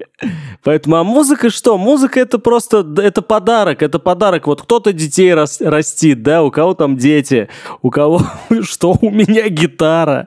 [0.64, 1.78] Поэтому, а музыка что?
[1.78, 4.48] Музыка это просто, это подарок, это подарок.
[4.48, 7.48] Вот кто-то детей растит, да, у кого там дети,
[7.80, 8.22] у кого
[8.62, 8.96] что?
[9.00, 10.26] У меня гитара,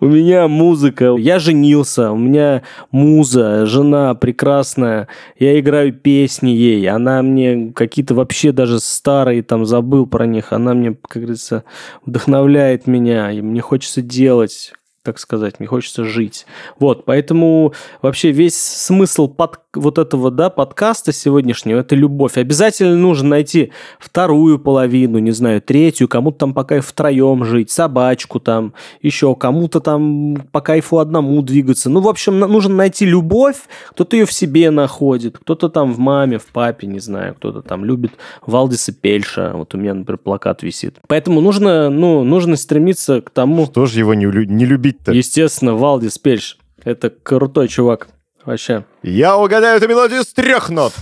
[0.00, 1.14] у меня музыка.
[1.16, 5.06] Я женился, у меня муза, жена прекрасная,
[5.38, 10.74] я играю песни ей, она мне какие-то вообще даже старые, там, забыл про них, она
[10.74, 11.62] мне, как говорится,
[12.04, 16.46] вдохновляет вдохновляет меня, и мне хочется делать так сказать, мне хочется жить.
[16.78, 22.36] Вот, поэтому вообще весь смысл под, вот этого, да, подкаста сегодняшнего– это любовь.
[22.36, 28.40] Обязательно нужно найти вторую половину, не знаю, третью, кому-то там по кайфу втроем жить, собачку
[28.40, 31.90] там, еще кому-то там по кайфу одному двигаться.
[31.90, 33.56] Ну, в общем, нужно найти любовь,
[33.90, 37.84] кто-то ее в себе находит, кто-то там в маме, в папе, не знаю, кто-то там
[37.84, 38.12] любит
[38.46, 40.98] Валдиса Пельша, вот у меня, например, плакат висит.
[41.08, 43.66] Поэтому нужно, ну, нужно стремиться к тому...
[43.66, 46.58] Что же его не, не любить то Естественно, Валдис Пельш.
[46.84, 48.08] Это крутой чувак.
[48.44, 48.84] Вообще.
[49.02, 50.92] Я угадаю эту мелодию с трех нот.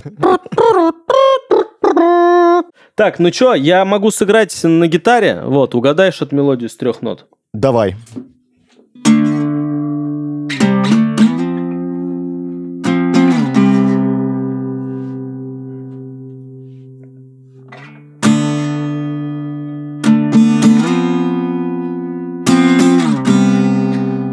[2.95, 5.43] Так, ну чё, я могу сыграть на гитаре.
[5.45, 7.27] Вот, угадаешь эту мелодию с трех нот.
[7.53, 7.97] Давай.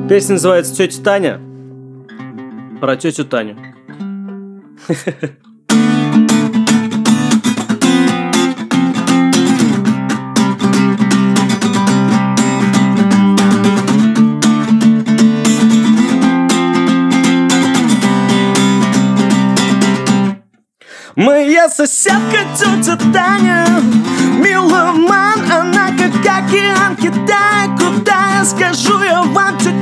[0.10, 1.49] Песня называется «Тетя Таня».
[2.80, 3.58] Про тетю Таню.
[21.16, 23.66] Моя соседка тетя Таня
[24.38, 29.79] Миломан, она как океан Китая Крутая, скажу я вам, тетя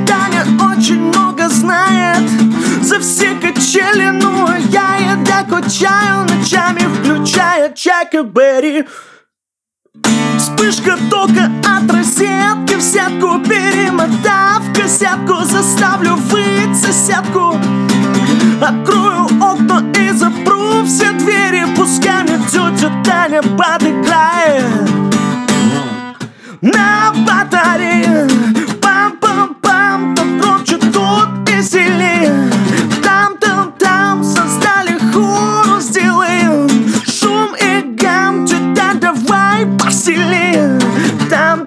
[2.98, 8.84] за все качели Ну а я ей докучаю Ночами включая Чака Берри.
[10.38, 17.56] Вспышка тока от розетки в сетку Перемотав кассетку Заставлю выть соседку
[18.60, 21.64] Открою окна и запру все двери.
[21.76, 24.64] Пускай мне тетя Таня подыграет.
[26.60, 28.26] На батарее.
[28.82, 32.57] Пам-пам-пам, громче тут и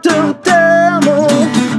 [0.04, 1.04] Там-там-там,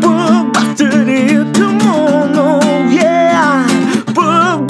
[0.01, 3.67] по батарее, come on, oh yeah
[4.15, 4.63] По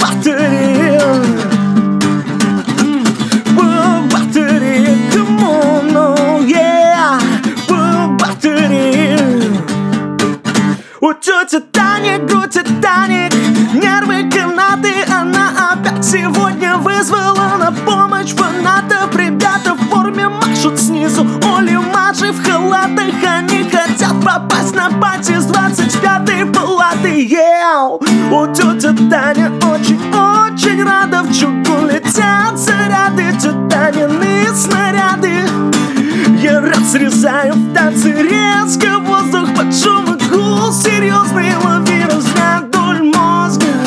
[24.23, 27.99] попасть на пати с 25-й палаты yeah!
[28.31, 31.23] У тети Таня очень-очень рада.
[31.23, 35.43] В чугун летят заряды Титанины снаряды.
[36.41, 41.55] Я разрезаю в танце резко воздух под шум и гул Серьезный.
[41.63, 43.82] Лавина вдоль мозга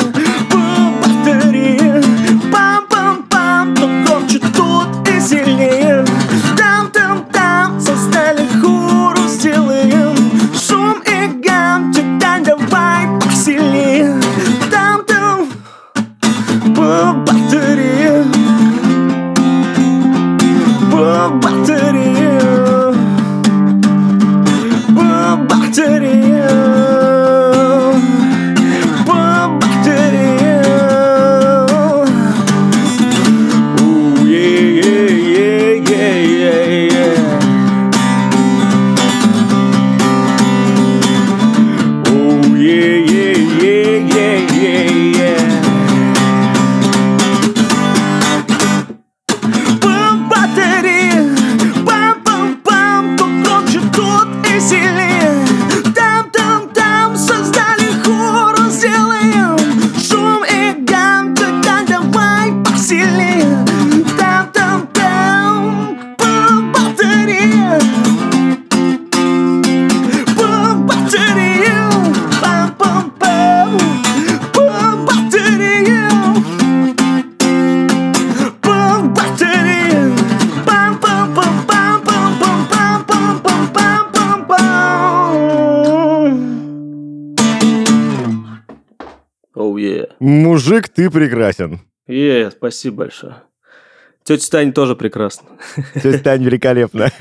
[91.57, 91.79] прекрасен.
[92.07, 93.35] Е, спасибо большое.
[94.23, 95.47] Тетя Таня тоже прекрасна.
[95.95, 97.11] Тетя Таня великолепна.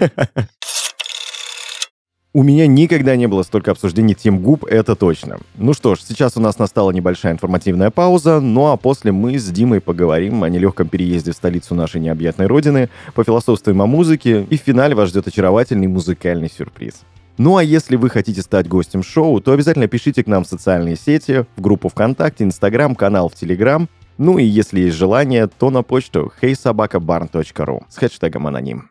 [2.33, 5.39] У меня никогда не было столько обсуждений тем губ, это точно.
[5.55, 9.49] Ну что ж, сейчас у нас настала небольшая информативная пауза, ну а после мы с
[9.49, 14.61] Димой поговорим о нелегком переезде в столицу нашей необъятной родины, пофилософствуем о музыке, и в
[14.61, 17.05] финале вас ждет очаровательный музыкальный сюрприз.
[17.39, 20.97] Ну а если вы хотите стать гостем шоу, то обязательно пишите к нам в социальные
[20.97, 25.83] сети, в группу ВКонтакте, Инстаграм, канал в Телеграм, ну и если есть желание, то на
[25.83, 28.91] почту heysobakabarn.ru с хэштегом аноним.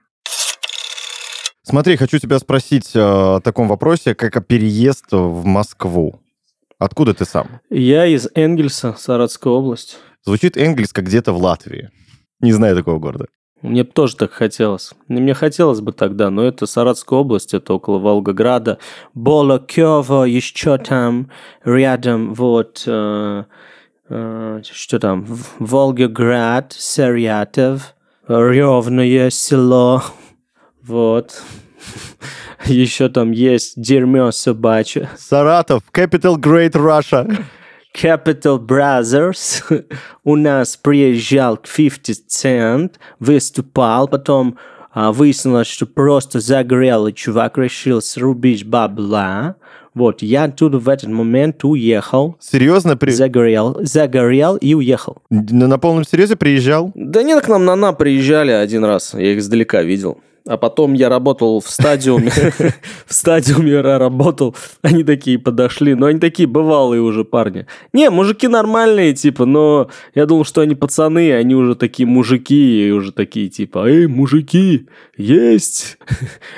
[1.63, 6.21] Смотри, хочу тебя спросить э, о таком вопросе, как о переезд в Москву.
[6.77, 7.59] Откуда ты сам?
[7.71, 9.97] Я из Энгельса, Саратовская область.
[10.23, 11.89] Звучит Энгельс как где-то в Латвии.
[12.39, 13.25] Не знаю такого города.
[13.63, 14.91] Мне бы тоже так хотелось.
[15.07, 18.77] Мне хотелось бы тогда, но это Саратовская область, это около Волгограда.
[19.15, 21.31] Болокёво, еще там,
[21.63, 23.43] рядом, вот, э,
[24.07, 25.25] что там,
[25.59, 27.95] Волгоград, Саратов,
[28.27, 30.03] Ревное село,
[30.83, 31.41] вот.
[32.65, 35.09] Еще там есть дерьмо собачье.
[35.17, 37.45] Саратов, Capital Great Russia.
[37.95, 39.63] Capital Brothers.
[40.23, 44.57] У нас приезжал 50 Cent, выступал, потом
[44.91, 49.55] а, выяснилось, что просто загорелый чувак решил срубить бабла.
[49.95, 52.35] Вот, я оттуда в этот момент уехал.
[52.41, 52.97] Серьезно?
[52.97, 53.11] При...
[53.11, 55.23] Загорел, загорел и уехал.
[55.29, 56.91] На, на полном серьезе приезжал?
[56.95, 59.13] Да нет, к нам на на приезжали один раз.
[59.13, 60.19] Я их издалека видел.
[60.47, 62.31] А потом я работал в стадиуме.
[63.07, 64.55] в стадиуме я работал.
[64.83, 65.95] Они такие подошли.
[65.95, 67.65] Но они такие бывалые уже парни.
[67.93, 72.91] Не, мужики нормальные, типа, но я думал, что они пацаны, они уже такие мужики, и
[72.91, 75.97] уже такие, типа, эй, мужики, есть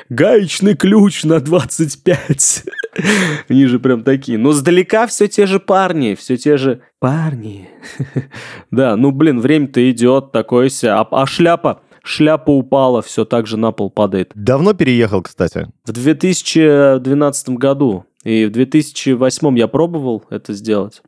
[0.09, 2.63] гаечный ключ на 25.
[3.47, 4.37] они же прям такие.
[4.37, 7.69] Но сдалека все те же парни, все те же парни.
[8.71, 10.91] да, ну, блин, время-то идет, такое себе.
[10.91, 11.81] А, а шляпа?
[12.07, 14.31] Шляпа упала, все так же на пол падает.
[14.35, 15.67] Давно переехал, кстати?
[15.85, 18.05] В 2012 году.
[18.23, 21.01] И в 2008 я пробовал это сделать.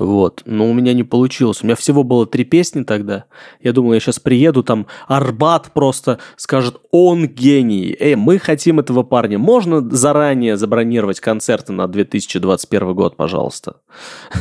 [0.00, 1.62] Вот, но у меня не получилось.
[1.62, 3.26] У меня всего было три песни тогда.
[3.60, 7.96] Я думал, я сейчас приеду, там Арбат просто скажет, он гений.
[7.98, 9.38] Эй, мы хотим этого парня.
[9.38, 13.76] Можно заранее забронировать концерты на 2021 год, пожалуйста?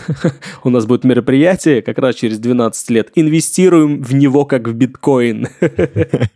[0.63, 3.11] У нас будет мероприятие как раз через 12 лет.
[3.13, 5.47] Инвестируем в него как в биткоин.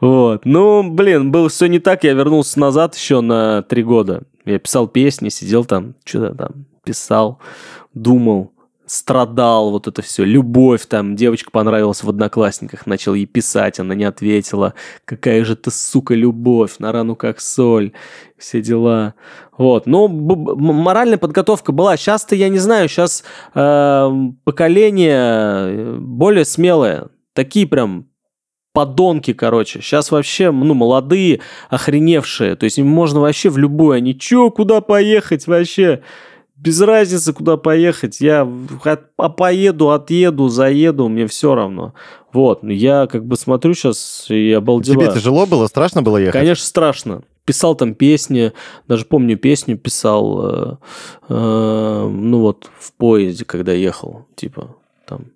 [0.00, 0.44] Вот.
[0.44, 2.02] Ну, блин, было все не так.
[2.02, 4.22] Я вернулся назад еще на три года.
[4.44, 7.40] Я писал песни, сидел там, что-то там писал
[7.94, 8.52] думал,
[8.86, 14.04] страдал, вот это все, любовь там, девочка понравилась в одноклассниках, начал ей писать, она не
[14.04, 17.92] ответила, какая же ты, сука, любовь, на рану как соль,
[18.36, 19.14] все дела.
[19.56, 24.10] Вот, ну, моральная подготовка была, сейчас-то я не знаю, сейчас э,
[24.44, 28.08] поколение более смелое, такие прям
[28.74, 29.80] подонки, короче.
[29.80, 32.56] Сейчас вообще, ну, молодые, охреневшие.
[32.56, 33.96] То есть им можно вообще в любую.
[33.96, 36.02] Они, чё, куда поехать вообще?
[36.62, 38.20] Без разницы, куда поехать.
[38.20, 38.48] Я
[39.16, 41.94] а поеду, отъеду, заеду, мне все равно.
[42.32, 45.08] Вот, я как бы смотрю сейчас и обалдеваю.
[45.10, 45.66] Тебе тяжело было?
[45.66, 46.40] Страшно было ехать?
[46.40, 47.22] Конечно, страшно.
[47.44, 48.52] Писал там песни,
[48.86, 50.76] даже помню песню писал, э,
[51.28, 54.76] э, ну вот, в поезде, когда ехал, типа,
[55.08, 55.32] там,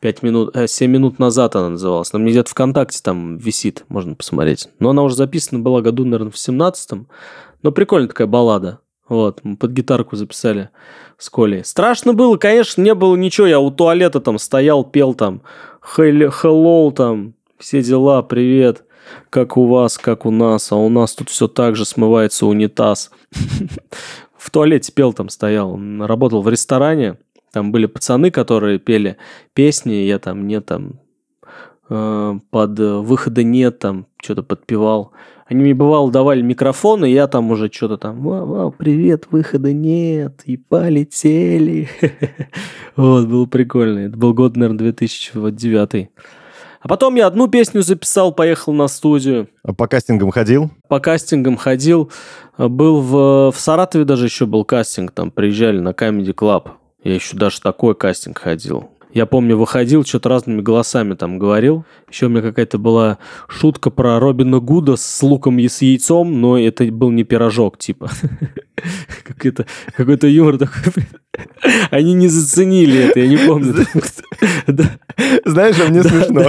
[0.00, 2.10] 5 минут, э, 7 минут назад она называлась.
[2.14, 4.70] Мне где-то ВКонтакте там висит, можно посмотреть.
[4.78, 7.08] Но она уже записана была году, наверное, в 17-м.
[7.62, 8.80] Но прикольная такая баллада.
[9.10, 10.70] Вот, мы под гитарку записали
[11.18, 11.64] с Колей.
[11.64, 13.48] Страшно было, конечно, не было ничего.
[13.48, 15.42] Я у туалета там стоял, пел там
[15.96, 18.84] «Hello», там, все дела, привет.
[19.28, 23.10] Как у вас, как у нас, а у нас тут все так же смывается унитаз.
[24.36, 25.76] В туалете пел там стоял.
[25.98, 27.18] Работал в ресторане.
[27.52, 29.16] Там были пацаны, которые пели
[29.54, 31.00] песни, я там не там
[31.88, 35.10] э, под выхода нет, там что-то подпевал.
[35.50, 39.72] Они мне бывало давали микрофон, и я там уже что-то там, вау, вау, привет, выхода
[39.72, 41.88] нет, и полетели.
[42.96, 44.00] Вот, было прикольно.
[44.00, 46.10] Это был год, наверное, 2009.
[46.80, 49.48] А потом я одну песню записал, поехал на студию.
[49.62, 50.70] А по кастингам ходил?
[50.88, 52.12] По кастингам ходил.
[52.56, 56.68] Был в, в Саратове даже еще был кастинг, там приезжали на Comedy Club.
[57.02, 58.90] Я еще даже такой кастинг ходил.
[59.12, 61.84] Я помню, выходил, что-то разными голосами там говорил.
[62.08, 63.18] Еще у меня какая-то была
[63.48, 68.10] шутка про Робина Гуда с луком и с яйцом, но это был не пирожок, типа.
[69.24, 71.04] Какой-то какой юмор такой.
[71.90, 73.74] Они не заценили это, я не помню.
[75.44, 76.44] Знаешь, а мне смешно.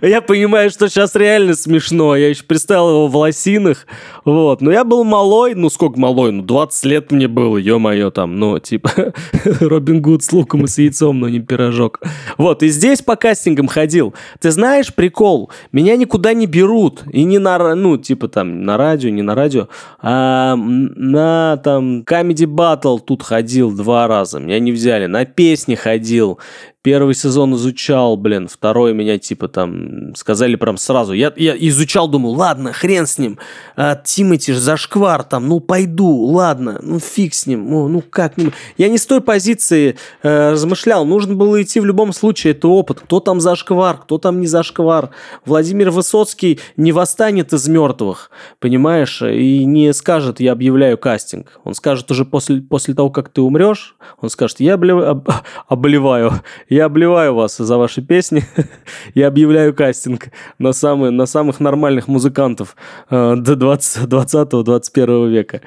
[0.00, 2.16] Я понимаю, что сейчас реально смешно.
[2.16, 3.86] Я еще представил его в лосинах.
[4.24, 4.60] Вот.
[4.60, 5.54] Но я был малой.
[5.54, 6.32] Ну, сколько малой?
[6.32, 8.90] Ну, 20 лет мне было, ё-моё, там, ну, типа,
[9.60, 12.00] Робин Гуд с луком и с яйцом, но не пирожок.
[12.38, 14.14] Вот, и здесь по кастингам ходил.
[14.40, 17.02] Ты знаешь, прикол, меня никуда не берут.
[17.10, 19.68] И не на, ну, типа, там, на радио, не на радио,
[20.00, 24.38] а на, там, Comedy Battle тут ходил два раза.
[24.38, 25.06] Меня не взяли.
[25.06, 26.38] На песни ходил.
[26.86, 31.14] Первый сезон изучал, блин, второй меня типа там сказали прям сразу.
[31.14, 33.40] Я, я изучал, думаю, ладно, хрен с ним.
[33.74, 38.36] А, Тимати ж зашквар там, ну пойду, ладно, ну фиг с ним, ну, ну как
[38.36, 38.52] ним.
[38.78, 43.00] Я не с той позиции э, размышлял, нужно было идти в любом случае, это опыт.
[43.00, 45.10] Кто там зашквар, кто там не зашквар.
[45.44, 51.58] Владимир Высоцкий не восстанет из мертвых, понимаешь, и не скажет, я объявляю кастинг.
[51.64, 54.74] Он скажет уже после, после того, как ты умрешь, он скажет, я
[55.68, 56.32] обливаю,
[56.76, 58.44] я обливаю вас за ваши песни.
[59.14, 60.26] Я объявляю кастинг
[60.58, 62.76] на, самые, на самых нормальных музыкантов
[63.10, 65.62] э, до 20-21 века.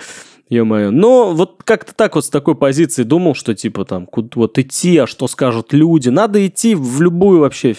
[0.49, 0.89] Ё-моё.
[0.91, 5.05] Но вот как-то так вот с такой позиции думал, что типа там вот идти, а
[5.07, 6.09] что скажут люди.
[6.09, 7.75] Надо идти в любую вообще,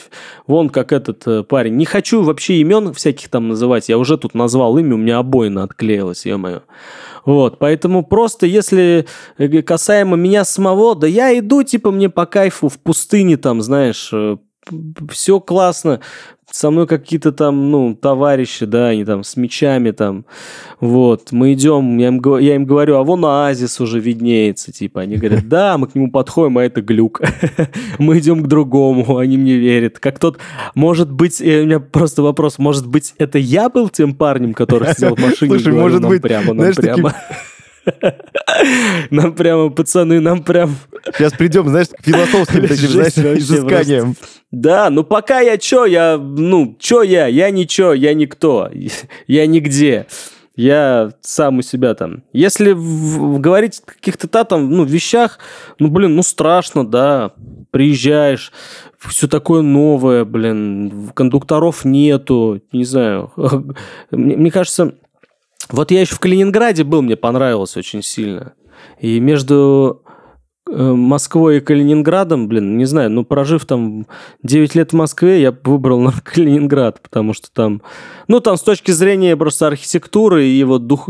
[0.46, 1.74] вон как этот э, парень.
[1.76, 3.88] Не хочу вообще имен всяких там называть.
[3.88, 6.60] Я уже тут назвал имя, у меня обоина отклеилась, ё-моё.
[7.24, 9.06] Вот, поэтому просто если
[9.38, 14.10] э, касаемо меня самого, да я иду, типа, мне по кайфу в пустыне там, знаешь,
[14.12, 14.36] э,
[15.10, 16.00] все классно,
[16.50, 20.24] со мной какие-то там, ну, товарищи, да, они там с мечами там,
[20.80, 25.16] вот, мы идем, я им, я им говорю, а вон оазис уже виднеется, типа, они
[25.16, 27.20] говорят, да, мы к нему подходим, а это глюк,
[27.98, 30.38] мы идем к другому, они мне верят, как тот,
[30.74, 34.92] может быть, э, у меня просто вопрос, может быть, это я был тем парнем, который
[34.94, 37.14] сидел в машине, Слушай, может быть, прямо, нам прямо.
[39.10, 40.76] Нам прямо, пацаны, нам прям...
[41.14, 44.16] Сейчас придем, знаешь, к философским таким, знаешь, изысканиям.
[44.50, 47.26] Да, ну пока я чё, я, ну, чё я?
[47.26, 48.70] Я ничего, я никто,
[49.26, 50.06] я нигде.
[50.56, 52.22] Я сам у себя там.
[52.32, 55.38] Если в, в, говорить о каких-то там, ну, вещах,
[55.78, 57.32] ну, блин, ну, страшно, да.
[57.70, 58.52] Приезжаешь,
[58.98, 63.32] все такое новое, блин, кондукторов нету, не знаю.
[64.10, 64.94] Мне, мне кажется,
[65.72, 68.54] вот я еще в Калининграде был, мне понравилось очень сильно.
[68.98, 70.02] И между
[70.72, 74.06] Москвой и Калининградом, блин, не знаю, ну, прожив там
[74.42, 77.82] 9 лет в Москве, я выбрал на Калининград, потому что там,
[78.28, 81.08] ну, там с точки зрения просто архитектуры и вот дух,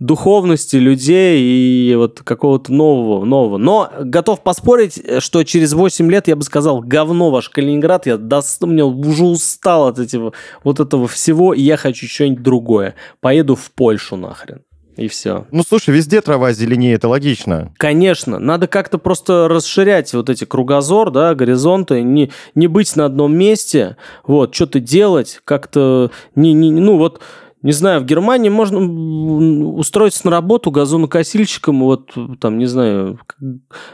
[0.00, 3.58] духовности людей и вот какого-то нового, нового.
[3.58, 8.62] Но готов поспорить, что через 8 лет я бы сказал, говно ваш Калининград, я даст,
[8.62, 10.32] мне уже устал от этого,
[10.64, 12.94] вот этого всего, и я хочу что-нибудь другое.
[13.20, 14.62] Поеду в Польшу нахрен
[14.96, 15.46] и все.
[15.50, 17.72] Ну, слушай, везде трава зеленее, это логично.
[17.76, 23.36] Конечно, надо как-то просто расширять вот эти кругозор, да, горизонты, не, не быть на одном
[23.36, 27.20] месте, вот, что-то делать, как-то, не, не, ну, вот,
[27.62, 28.78] не знаю, в Германии можно
[29.74, 33.18] устроиться на работу газонокосильщиком, вот там, не знаю,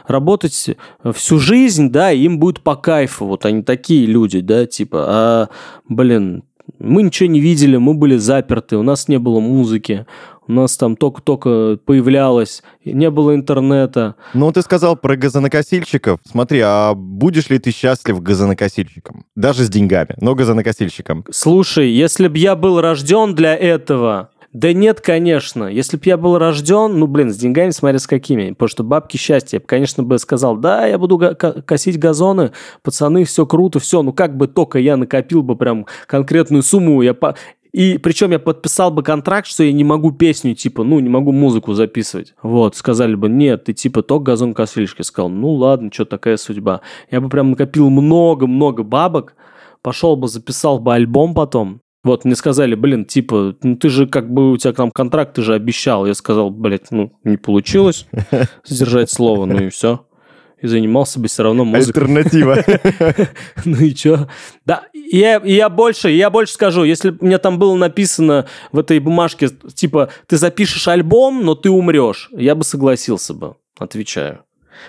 [0.07, 0.77] работать
[1.15, 5.49] всю жизнь, да, им будет по кайфу, вот они такие люди, да, типа, а,
[5.89, 6.43] блин,
[6.81, 10.07] мы ничего не видели, мы были заперты, у нас не было музыки,
[10.51, 14.17] у нас там только-только появлялось, не было интернета.
[14.35, 16.19] Ну, ты сказал про газонокосильщиков.
[16.29, 19.25] Смотри, а будешь ли ты счастлив газонокосильщиком?
[19.37, 21.25] Даже с деньгами, но газонокосильщиком.
[21.31, 25.65] Слушай, если бы я был рожден для этого, да нет, конечно.
[25.65, 28.51] Если бы я был рожден, ну, блин, с деньгами, смотря с какими.
[28.51, 29.59] Потому что бабки счастья.
[29.59, 32.51] Я бы, конечно, бы сказал, да, я буду косить газоны,
[32.83, 34.03] пацаны, все круто, все.
[34.03, 37.37] Ну, как бы только я накопил бы прям конкретную сумму, я по...
[37.73, 41.33] И причем я подписал бы контракт, что я не могу песню, типа, ну, не могу
[41.33, 42.35] музыку записывать.
[42.43, 45.05] Вот, сказали бы, нет, ты типа только газон косильщик.
[45.05, 46.81] Сказал, ну ладно, что такая судьба.
[47.11, 49.35] Я бы прям накопил много-много бабок,
[49.83, 51.81] пошел бы, записал бы альбом потом.
[52.03, 55.43] Вот, мне сказали, блин, типа, ну ты же как бы, у тебя там контракт, ты
[55.43, 56.07] же обещал.
[56.07, 58.07] Я сказал, блядь, ну, не получилось
[58.65, 60.07] сдержать слово, ну и все
[60.61, 62.03] и занимался бы все равно музыкой.
[62.03, 62.65] Альтернатива.
[63.65, 64.29] Ну и что?
[64.65, 69.49] Да, я, я больше, я больше скажу, если мне там было написано в этой бумажке,
[69.49, 74.45] типа, ты запишешь альбом, но ты умрешь, я бы согласился бы, отвечаю.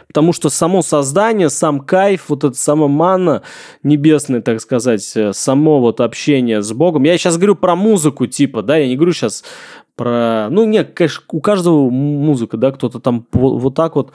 [0.08, 3.44] Потому что само создание, сам кайф, вот это сама манна
[3.84, 7.04] небесная, так сказать, э, само вот общение с Богом.
[7.04, 9.44] Я сейчас говорю про музыку, типа, да, я не говорю сейчас
[9.96, 10.48] про...
[10.50, 14.12] Ну, нет, конечно, у каждого музыка, да, кто-то там вот так вот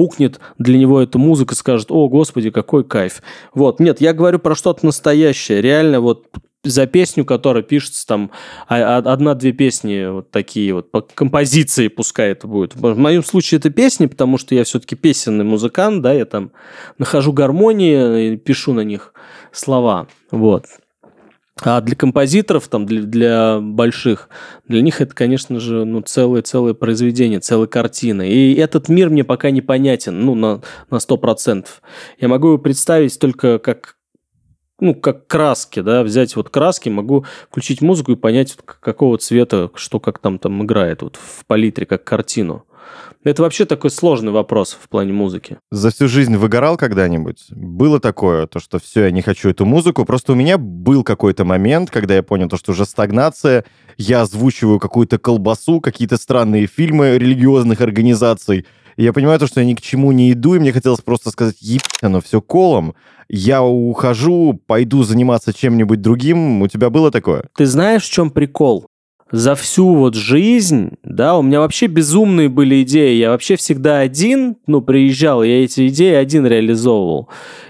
[0.00, 3.20] пукнет для него эта музыка, скажет, о, господи, какой кайф.
[3.52, 6.24] Вот, нет, я говорю про что-то настоящее, реально вот
[6.64, 8.30] за песню, которая пишется там
[8.66, 12.74] а, а, одна-две песни вот такие вот по композиции, пускай это будет.
[12.76, 16.52] В моем случае это песни, потому что я все-таки песенный музыкант, да, я там
[16.96, 19.12] нахожу гармонии и пишу на них
[19.52, 20.64] слова, вот.
[21.62, 24.28] А для композиторов, там, для, для больших,
[24.66, 28.22] для них это, конечно же, ну, целое-целое произведение, целая картина.
[28.22, 31.66] И этот мир мне пока непонятен, ну, на, на 100%.
[32.18, 33.96] Я могу его представить только как,
[34.80, 40.00] ну, как краски, да, взять вот краски, могу включить музыку и понять, какого цвета, что
[40.00, 42.64] как там там играет вот в палитре, как картину.
[43.22, 45.58] Это вообще такой сложный вопрос в плане музыки.
[45.70, 47.46] За всю жизнь выгорал когда-нибудь?
[47.50, 50.06] Было такое, то, что все, я не хочу эту музыку.
[50.06, 53.64] Просто у меня был какой-то момент, когда я понял, то, что уже стагнация,
[53.98, 58.64] я озвучиваю какую-то колбасу, какие-то странные фильмы религиозных организаций.
[58.96, 61.30] И я понимаю то, что я ни к чему не иду, и мне хотелось просто
[61.30, 62.94] сказать, ебать, оно все колом.
[63.28, 66.62] Я ухожу, пойду заниматься чем-нибудь другим.
[66.62, 67.44] У тебя было такое?
[67.56, 68.86] Ты знаешь, в чем прикол?
[69.32, 73.16] За всю вот жизнь, да, у меня вообще безумные были идеи.
[73.16, 77.28] Я вообще всегда один, ну, приезжал, я эти идеи один реализовывал.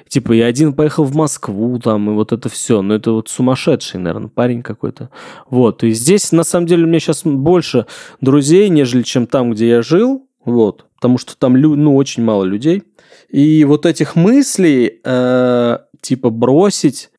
[0.08, 2.82] Типа, я один поехал в Москву, там, и вот это все.
[2.82, 5.10] Ну, это вот сумасшедший, наверное, парень какой-то.
[5.48, 7.86] Вот, и здесь, на самом деле, у меня сейчас больше
[8.20, 12.82] друзей, нежели чем там, где я жил, вот, потому что там, ну, очень мало людей.
[13.28, 17.10] И вот этих мыслей, э, типа, бросить,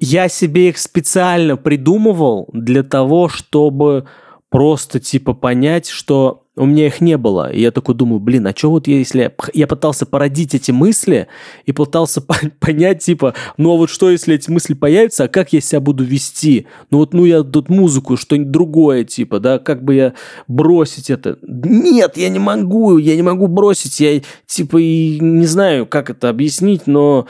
[0.00, 4.06] я себе их специально придумывал для того, чтобы
[4.50, 7.52] просто типа понять, что у меня их не было.
[7.52, 9.20] И я такой думаю, блин, а что вот если...
[9.20, 11.28] Я, я пытался породить эти мысли
[11.66, 12.22] и пытался
[12.60, 16.02] понять, типа, ну а вот что, если эти мысли появятся, а как я себя буду
[16.04, 16.66] вести?
[16.90, 20.14] Ну вот, ну я тут музыку, что-нибудь другое, типа, да, как бы я
[20.48, 21.38] бросить это?
[21.42, 26.30] Нет, я не могу, я не могу бросить, я, типа, и не знаю, как это
[26.30, 27.26] объяснить, но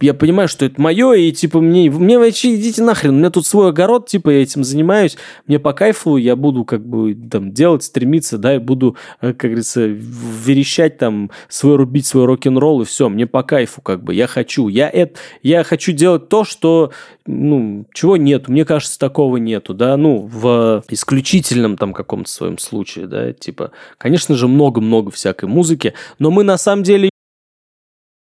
[0.00, 3.46] я понимаю, что это мое, и типа мне, мне вообще идите нахрен, у меня тут
[3.46, 5.16] свой огород, типа я этим занимаюсь,
[5.46, 9.50] мне по кайфу, я буду как бы там делать, стремиться, да, и буду, э, как
[9.50, 14.26] говорится, верещать там, свой рубить свой рок-н-ролл, и все, мне по кайфу как бы, я
[14.26, 16.92] хочу, я, это, я хочу делать то, что,
[17.26, 23.06] ну, чего нет, мне кажется, такого нету, да, ну, в исключительном там каком-то своем случае,
[23.06, 27.10] да, типа, конечно же, много-много всякой музыки, но мы на самом деле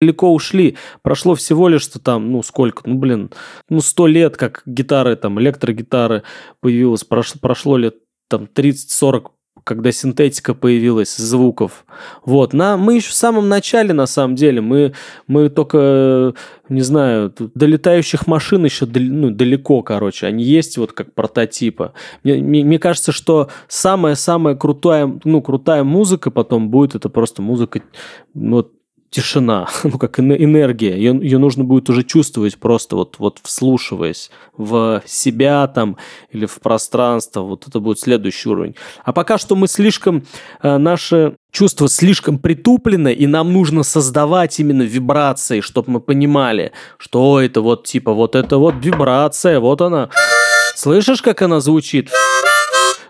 [0.00, 0.76] далеко ушли.
[1.02, 3.30] Прошло всего лишь, что там, ну, сколько, ну, блин,
[3.68, 6.22] ну, сто лет, как гитары, там, электрогитары
[6.60, 7.04] появилась.
[7.04, 7.96] Прошло, прошло лет,
[8.28, 9.32] там, 30-40
[9.62, 11.84] когда синтетика появилась звуков.
[12.24, 14.94] Вот, на, мы еще в самом начале, на самом деле, мы,
[15.26, 16.34] мы только,
[16.70, 21.92] не знаю, до летающих машин еще ну, далеко, короче, они есть вот как прототипы.
[22.24, 27.82] Мне, мне, мне кажется, что самая-самая крутая, ну, крутая музыка потом будет, это просто музыка,
[28.32, 28.72] вот,
[29.10, 35.66] тишина, ну как энергия, ее, нужно будет уже чувствовать просто вот, вот вслушиваясь в себя
[35.66, 35.96] там
[36.30, 38.76] или в пространство, вот это будет следующий уровень.
[39.04, 40.24] А пока что мы слишком,
[40.62, 47.40] э, наши чувства слишком притуплены, и нам нужно создавать именно вибрации, чтобы мы понимали, что
[47.40, 50.10] это вот типа вот это вот вибрация, вот она.
[50.76, 52.10] Слышишь, как она звучит?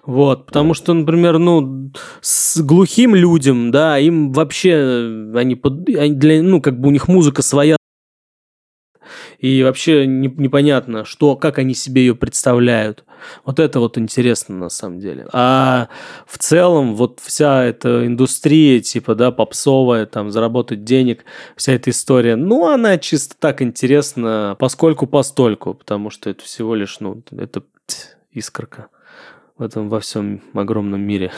[0.05, 6.43] Вот, потому что, например, ну, с глухим людям, да, им вообще, они, под, они для,
[6.43, 7.77] ну, как бы у них музыка своя,
[9.39, 13.05] и вообще не, непонятно, что, как они себе ее представляют.
[13.45, 15.27] Вот это вот интересно на самом деле.
[15.33, 15.89] А
[16.27, 21.25] в целом вот вся эта индустрия, типа, да, попсовая, там, заработать денег,
[21.57, 27.01] вся эта история, ну, она чисто так интересна, поскольку постольку, потому что это всего лишь,
[27.01, 27.63] ну, это
[28.31, 28.89] искорка
[29.61, 31.31] в этом во всем огромном мире.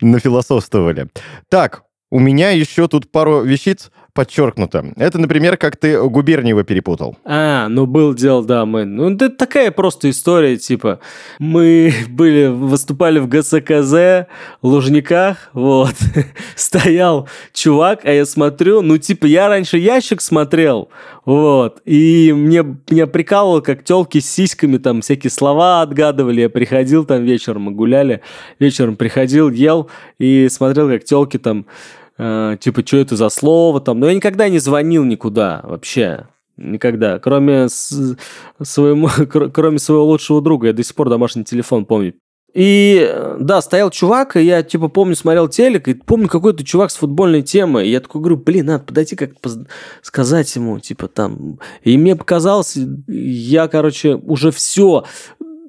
[0.00, 1.08] Нафилософствовали.
[1.48, 4.92] Так, у меня еще тут пару вещиц подчеркнуто.
[4.96, 7.16] Это, например, как ты Губерниева перепутал.
[7.24, 8.84] А, ну был дел, да, мы.
[8.84, 11.00] Ну, это такая просто история, типа,
[11.38, 14.28] мы были, выступали в ГСКЗ,
[14.62, 15.94] Лужниках, вот,
[16.56, 20.90] стоял чувак, а я смотрю, ну, типа, я раньше ящик смотрел,
[21.24, 27.04] вот, и мне, меня прикалывало, как телки с сиськами там всякие слова отгадывали, я приходил
[27.04, 28.20] там вечером, мы гуляли,
[28.58, 29.88] вечером приходил, ел
[30.18, 31.66] и смотрел, как телки там
[32.22, 34.00] э, типа, что это за слово там.
[34.00, 36.26] Но я никогда не звонил никуда вообще.
[36.56, 37.18] Никогда.
[37.18, 38.16] Кроме, с,
[38.62, 39.08] своему,
[39.52, 40.68] кроме своего лучшего друга.
[40.68, 42.14] Я до сих пор домашний телефон помню.
[42.54, 43.10] И
[43.40, 47.42] да, стоял чувак, и я типа помню, смотрел телек, и помню какой-то чувак с футбольной
[47.42, 47.88] темой.
[47.88, 49.64] И я такой говорю, блин, надо подойти как-то
[50.02, 51.58] сказать ему, типа там.
[51.82, 52.76] И мне показалось,
[53.08, 55.04] я, короче, уже все.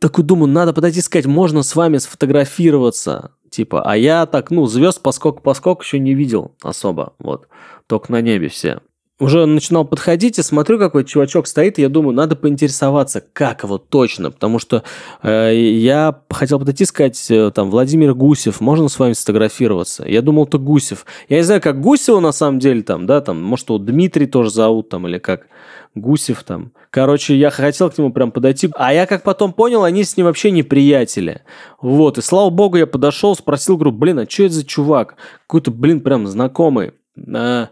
[0.02, 3.32] Такой думаю, надо подойти сказать, можно с вами сфотографироваться.
[3.54, 7.48] Типа, а я так, ну, звезд поскок-поскок еще не видел особо, вот.
[7.86, 8.80] Только на небе все.
[9.20, 13.78] уже начинал подходить и смотрю, какой чувачок стоит, и я думаю, надо поинтересоваться, как его
[13.78, 14.82] точно, потому что
[15.22, 20.04] э, я хотел подойти сказать, э, там, Владимир Гусев, можно с вами сфотографироваться?
[20.08, 21.06] Я думал, это Гусев.
[21.30, 24.50] Я не знаю, как Гусева на самом деле там, да, там, может, его Дмитрий тоже
[24.50, 25.46] зовут там, или как
[25.94, 26.72] Гусев там.
[26.94, 28.70] Короче, я хотел к нему прям подойти.
[28.76, 31.42] А я как потом понял, они с ним вообще не приятели.
[31.82, 35.16] Вот, и слава богу, я подошел, спросил, говорю, блин, а что это за чувак?
[35.48, 36.92] Какой-то, блин, прям знакомый.
[37.36, 37.70] А,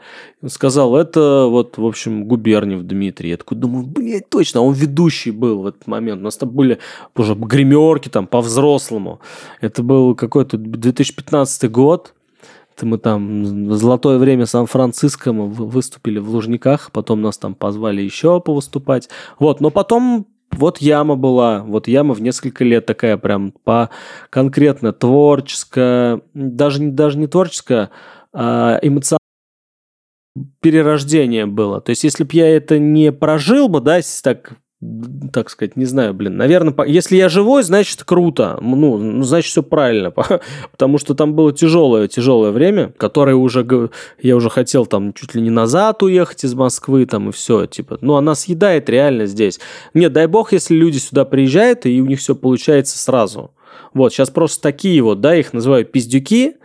[0.47, 3.29] сказал, это вот, в общем, Губерниев Дмитрий.
[3.29, 6.21] Я такой думаю, блядь, точно, он ведущий был в этот момент.
[6.21, 6.79] У нас там были
[7.15, 9.21] уже гримерки там по-взрослому.
[9.59, 12.15] Это был какой-то 2015 год.
[12.81, 18.39] Мы там в золотое время Сан-Франциско мы выступили в Лужниках, потом нас там позвали еще
[18.41, 19.09] повыступать.
[19.39, 23.89] Вот, но потом вот яма была, вот яма в несколько лет такая прям по
[24.29, 27.91] конкретно творческая, даже, даже не творческая,
[28.33, 29.19] а эмоциональная
[30.61, 31.81] перерождение было.
[31.81, 34.53] То есть, если бы я это не прожил бы, да, так
[35.31, 39.61] так сказать, не знаю, блин, наверное, если я живой, значит круто, ну, ну значит все
[39.61, 40.11] правильно,
[40.71, 43.89] потому что там было тяжелое, тяжелое время, которое уже,
[44.21, 47.99] я уже хотел там чуть ли не назад уехать из Москвы, там и все, типа,
[48.01, 49.59] ну, она съедает реально здесь.
[49.93, 53.51] Нет, дай бог, если люди сюда приезжают, и у них все получается сразу.
[53.93, 56.55] Вот, сейчас просто такие вот, да, их называют пиздюки,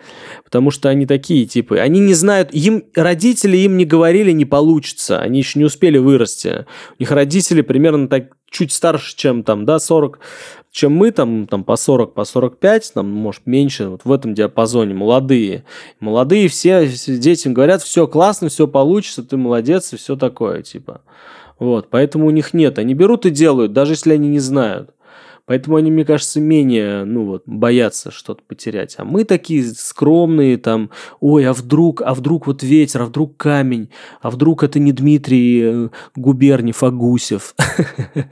[0.44, 5.18] потому что они такие, типа, они не знают, им родители им не говорили, не получится,
[5.20, 6.66] они еще не успели вырасти.
[6.98, 10.20] У них родители примерно так чуть старше, чем там, да, 40,
[10.70, 14.94] чем мы, там, там по 40, по 45, там, может, меньше, вот в этом диапазоне,
[14.94, 15.64] молодые.
[16.00, 21.00] Молодые все, все детям говорят, все классно, все получится, ты молодец, и все такое, типа.
[21.58, 24.90] Вот, поэтому у них нет, они берут и делают, даже если они не знают.
[25.46, 28.96] Поэтому они, мне кажется, менее, ну вот, боятся что-то потерять.
[28.98, 30.90] А мы такие скромные, там,
[31.20, 33.88] ой, а вдруг, а вдруг вот ветер, а вдруг камень,
[34.20, 37.54] а вдруг это не Дмитрий э, Губерниев, а Гусев.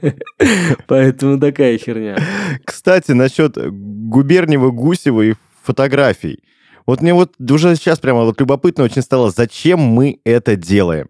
[0.87, 2.17] Поэтому такая херня.
[2.65, 6.39] Кстати, насчет Губерниева, Гусева и фотографий.
[6.85, 11.07] Вот мне вот уже сейчас прямо вот любопытно очень стало, зачем мы это делаем.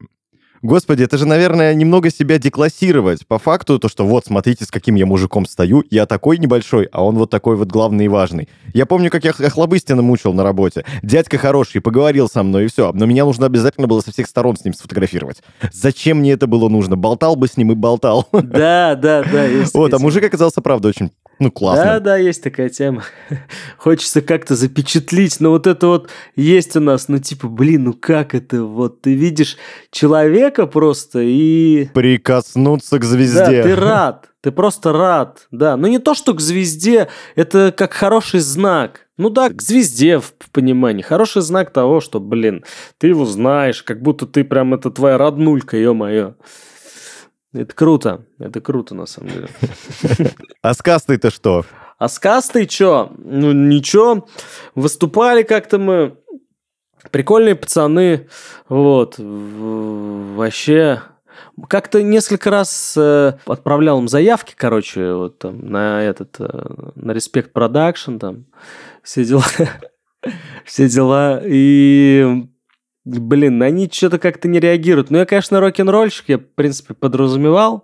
[0.65, 3.27] Господи, это же, наверное, немного себя деклассировать.
[3.27, 7.03] По факту, то, что вот, смотрите, с каким я мужиком стою, я такой небольшой, а
[7.05, 8.49] он вот такой вот главный и важный.
[8.73, 10.83] Я помню, как я Хлобыстина мучил на работе.
[11.03, 12.91] Дядька хороший, поговорил со мной, и все.
[12.93, 15.43] Но меня нужно обязательно было со всех сторон с ним сфотографировать.
[15.71, 16.95] Зачем мне это было нужно?
[16.95, 18.27] Болтал бы с ним и болтал.
[18.31, 19.45] Да, да, да.
[19.75, 21.85] Вот, а мужик оказался, правда, очень ну, классно.
[21.85, 23.03] Да, да, есть такая тема.
[23.77, 28.33] Хочется как-то запечатлить, но вот это вот есть у нас, ну, типа, блин, ну как
[28.33, 28.63] это?
[28.63, 29.57] Вот ты видишь
[29.91, 31.89] человека просто и...
[31.93, 33.39] Прикоснуться к звезде.
[33.39, 35.75] Да, ты рад, ты просто рад, да.
[35.77, 39.07] Но не то, что к звезде, это как хороший знак.
[39.17, 41.01] Ну да, к звезде в понимании.
[41.01, 42.63] Хороший знак того, что, блин,
[42.97, 46.35] ты его знаешь, как будто ты прям, это твоя роднулька, ё-моё.
[47.55, 48.25] Это круто.
[48.37, 49.49] Это круто, на самом деле.
[50.61, 51.65] А с кастой-то что?
[51.97, 53.13] А с кастой что?
[53.17, 54.27] Ну, ничего.
[54.75, 56.17] Выступали как-то мы.
[57.11, 58.27] Прикольные пацаны.
[58.67, 59.15] Вот.
[59.17, 61.01] Вообще...
[61.69, 66.45] Как-то несколько раз э, отправлял им заявки, короче, вот там на этот, э,
[66.95, 68.45] на Respect Production, там
[69.03, 69.45] все дела.
[70.65, 71.41] все дела.
[71.45, 72.45] И
[73.05, 75.11] блин, они что-то как-то не реагируют.
[75.11, 77.83] Ну, я, конечно, рок-н-ролльщик, я, в принципе, подразумевал,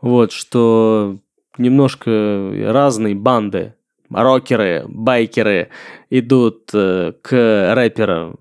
[0.00, 1.18] вот, что
[1.58, 3.74] немножко разные банды,
[4.10, 5.68] рокеры, байкеры
[6.08, 8.38] идут э, к рэперам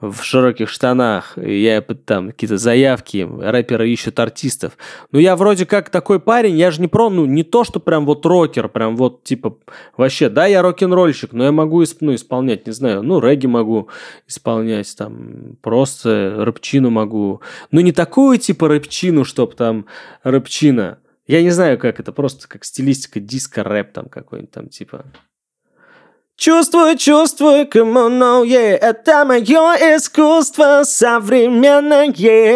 [0.00, 4.76] в широких штанах, я там какие-то заявки, рэперы ищут артистов.
[5.12, 8.06] Ну, я вроде как такой парень, я же не про, ну, не то, что прям
[8.06, 9.58] вот рокер, прям вот, типа,
[9.96, 13.88] вообще, да, я рок-н-ролльщик, но я могу ну, исполнять, не знаю, ну, регги могу
[14.26, 17.40] исполнять, там, просто рэпчину могу.
[17.70, 19.86] Ну, не такую, типа, рэпчину, чтоб там
[20.22, 20.98] рэпчина.
[21.26, 25.04] Я не знаю, как это, просто как стилистика диско-рэп там какой-нибудь там, типа...
[26.40, 32.14] Чувствую, чувствую, come on, oh yeah, это мое искусство современное.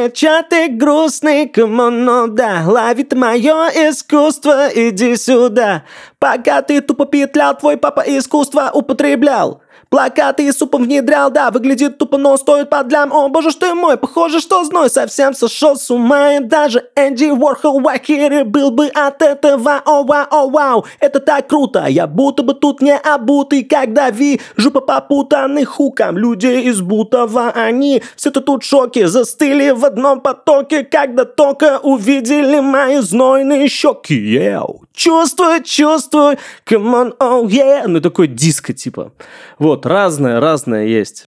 [0.09, 5.85] Чё ты грустный, come on, oh да, ловит мое искусство, иди сюда.
[6.19, 9.61] Пока ты тупо петлял, твой папа искусство употреблял.
[9.95, 13.13] Плакаты и супом внедрял, да, выглядит тупо, но стоит под лям.
[13.13, 16.35] О, боже ж ты мой, похоже, что зной совсем сошел с ума.
[16.35, 19.81] И даже Энди Уорхол Вахири был бы от этого.
[19.85, 21.87] О, вау, о, вау, это так круто.
[21.87, 26.19] Я будто бы тут не обутый, когда вижу по попутанных хукам.
[26.19, 32.59] Люди из Бутова, они все-то тут в шоке, застыли в одном потоке, когда только увидели
[32.59, 34.17] мои знойные щеки.
[34.17, 37.87] Еу, чувствую, чувствую, come on, oh yeah.
[37.87, 39.13] Ну, такой диско, типа.
[39.59, 41.27] Вот, разное, разное есть.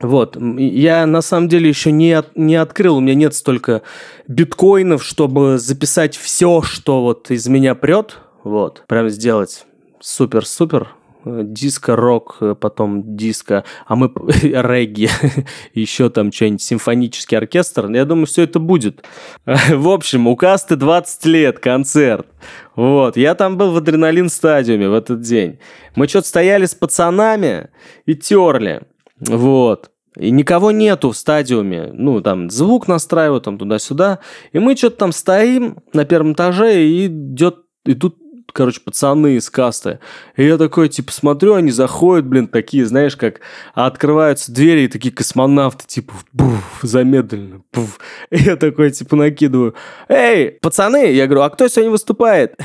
[0.00, 3.82] Вот, я на самом деле еще не, от, не открыл, у меня нет столько
[4.26, 9.64] биткоинов, чтобы записать все, что вот из меня прет, вот, прям сделать
[10.00, 10.88] супер-супер
[11.24, 14.12] диско, рок, потом диско, а мы
[14.42, 15.08] регги,
[15.74, 17.90] еще там что-нибудь, симфонический оркестр.
[17.90, 19.04] Я думаю, все это будет.
[19.44, 22.26] В общем, у Касты 20 лет, концерт.
[22.74, 25.58] Вот, я там был в адреналин стадиуме в этот день.
[25.94, 27.68] Мы что-то стояли с пацанами
[28.06, 28.82] и терли.
[29.20, 29.90] Вот.
[30.16, 31.90] И никого нету в стадиуме.
[31.92, 34.18] Ну, там звук настраивают, там туда-сюда.
[34.52, 37.58] И мы что-то там стоим на первом этаже, и идет...
[37.84, 38.16] И тут
[38.52, 39.98] короче, пацаны из касты.
[40.36, 43.40] И я такой, типа, смотрю, они заходят, блин, такие, знаешь, как
[43.74, 47.98] открываются двери, и такие космонавты, типа, буф, замедленно, буф.
[48.30, 49.74] И я такой, типа, накидываю,
[50.08, 52.56] эй, пацаны, я говорю, а кто сегодня выступает?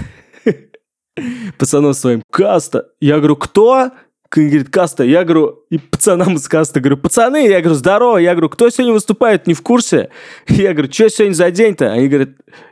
[1.58, 2.90] Пацанов своим, каста.
[3.00, 3.92] Я говорю, кто?
[4.36, 5.04] говорит, каста.
[5.04, 8.18] Я говорю, и пацанам из каста говорю, пацаны, я говорю, здорово.
[8.18, 10.10] Я говорю, кто сегодня выступает, не в курсе?
[10.48, 11.92] Я говорю, что сегодня за день-то?
[11.92, 12.30] Они говорят,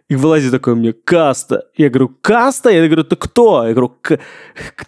[0.07, 1.65] и вылазит такой мне, каста.
[1.75, 2.69] Я говорю, каста?
[2.69, 3.65] Я говорю, ты кто?
[3.65, 3.95] Я говорю,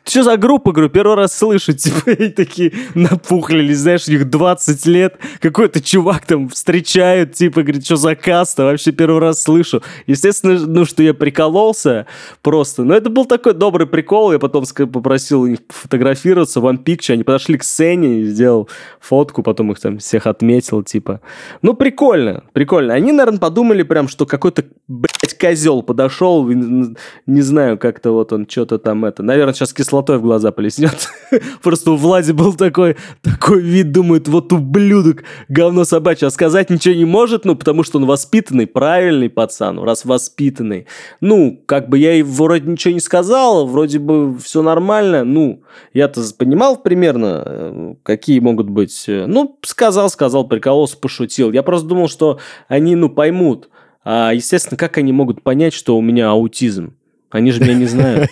[0.06, 0.72] что за группа?
[0.72, 1.74] Говорю, первый раз слышу.
[1.74, 5.18] Типа, и такие напухлились, знаешь, у них 20 лет.
[5.40, 8.66] Какой-то чувак там встречает, типа, говорит, что за каста?
[8.66, 9.82] Вообще первый раз слышу.
[10.06, 12.06] Естественно, ну, что я прикололся
[12.44, 12.84] просто.
[12.84, 14.34] Но это был такой добрый прикол.
[14.34, 17.14] Я потом попросил их фотографироваться, one picture.
[17.14, 21.22] Они подошли к сцене, сделал фотку, потом их там всех отметил, типа.
[21.64, 22.94] Ну, прикольно, прикольно.
[22.94, 24.64] Они, наверное, подумали прям, что какой-то
[25.08, 30.22] блядь, козел подошел, не знаю, как-то вот он что-то там это, наверное, сейчас кислотой в
[30.22, 31.10] глаза плеснет.
[31.64, 36.96] Просто у Влади был такой, такой вид, думает, вот ублюдок, говно собачье, а сказать ничего
[36.96, 40.88] не может, ну, потому что он воспитанный, правильный пацан, раз воспитанный.
[41.22, 45.64] Ну, как бы я и вроде ничего не сказал, вроде бы все нормально, ну,
[45.94, 51.52] я-то понимал примерно, э, какие могут быть, э, ну, сказал, сказал, прикололся, пошутил.
[51.52, 53.70] Я просто думал, что они, ну, поймут,
[54.10, 56.94] а, естественно, как они могут понять, что у меня аутизм?
[57.30, 58.30] Они же меня не знают.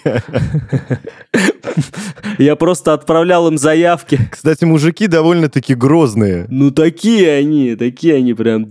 [2.37, 4.17] Я просто отправлял им заявки.
[4.31, 6.47] Кстати, мужики довольно-таки грозные.
[6.49, 8.69] Ну, такие они, такие они прям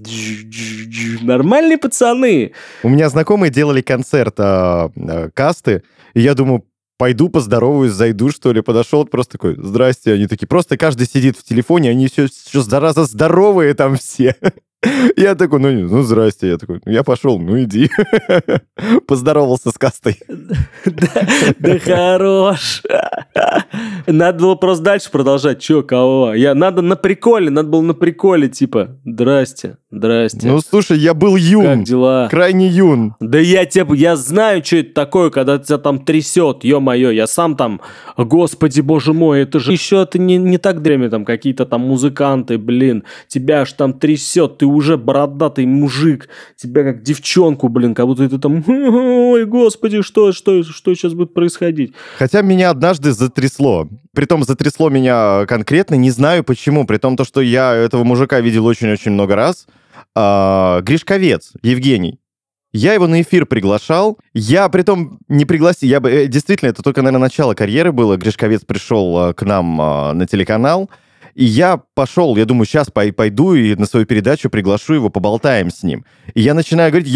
[1.21, 2.53] нормальные пацаны.
[2.83, 5.83] У меня знакомые делали концерт а, а, касты,
[6.15, 6.65] и я думаю,
[6.97, 8.63] пойду поздороваюсь, зайду, что ли.
[8.63, 10.15] Подошел, просто такой, здрасте.
[10.15, 14.37] Они такие, просто каждый сидит в телефоне, они все, все зараза здоровые там все.
[15.16, 16.49] Я такой, ну, ну, здрасте.
[16.49, 17.91] Я такой, я пошел, ну, иди.
[19.07, 20.18] Поздоровался с кастой.
[21.59, 22.82] Да хорош.
[24.07, 25.61] Надо было просто дальше продолжать.
[25.61, 26.35] Че, кого?
[26.35, 30.47] Я, надо на приколе, надо было на приколе, типа, здрасте, здрасте.
[30.47, 31.65] Ну, слушай, я был юн.
[31.65, 32.29] Как дела?
[32.31, 33.15] Крайне юн.
[33.21, 37.57] Да я тебе, я знаю, что это такое, когда тебя там трясет, ё-моё, я сам
[37.57, 37.81] там,
[38.17, 42.59] господи, боже мой, это же еще это не, не так древне, там какие-то там музыканты,
[42.59, 48.29] блин, тебя аж там трясет, ты уже бородатый мужик, тебя как девчонку, блин, как будто
[48.29, 51.93] ты там, ой, господи, что, что, что сейчас будет происходить?
[52.19, 53.89] Хотя меня однажды затрясло.
[54.13, 58.67] Притом затрясло меня конкретно, не знаю почему, при том, то, что я этого мужика видел
[58.67, 59.67] очень-очень много раз.
[60.15, 62.21] А, Гришковец, Евгений.
[62.73, 64.19] Я его на эфир приглашал.
[64.33, 65.89] Я, при том не пригласил.
[65.89, 66.11] Я бы...
[66.11, 68.17] Э, действительно, это только, наверное, начало карьеры было.
[68.17, 70.91] Гришковец пришел э, к нам а, на телеканал.
[71.35, 75.82] И я пошел, я думаю, сейчас пойду и на свою передачу приглашу его, поболтаем с
[75.82, 76.05] ним.
[76.35, 77.09] И я начинаю говорить,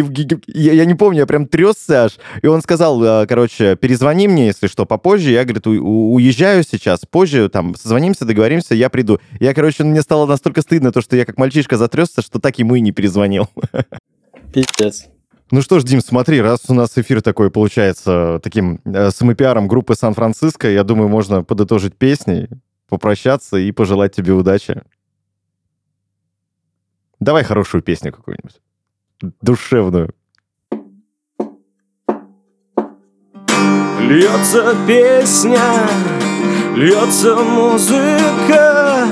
[0.46, 2.18] я, я не помню, я прям трясся аж.
[2.42, 5.30] И он сказал, э, короче, перезвони мне, если что, попозже.
[5.30, 9.20] Я, говорит, уезжаю сейчас, позже, там, созвонимся, договоримся, я приду.
[9.38, 12.74] Я, короче, мне стало настолько стыдно, то, что я как мальчишка затрясся, что так ему
[12.74, 13.48] и не перезвонил.
[14.52, 15.06] Пиздец.
[15.50, 19.94] Ну что ж, Дим, смотри, раз у нас эфир такой получается таким э, самопиаром группы
[19.94, 22.48] Сан-Франциско, я думаю, можно подытожить песней
[22.88, 24.82] попрощаться и пожелать тебе удачи.
[27.20, 28.60] Давай хорошую песню какую-нибудь.
[29.40, 30.14] Душевную.
[34.00, 35.60] Льется песня,
[36.74, 39.06] льется музыка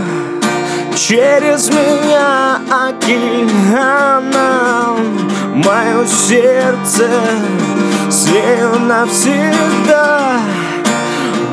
[0.96, 2.56] Через меня
[2.86, 4.16] океаном
[5.54, 7.10] Мое сердце
[8.08, 10.40] с нею навсегда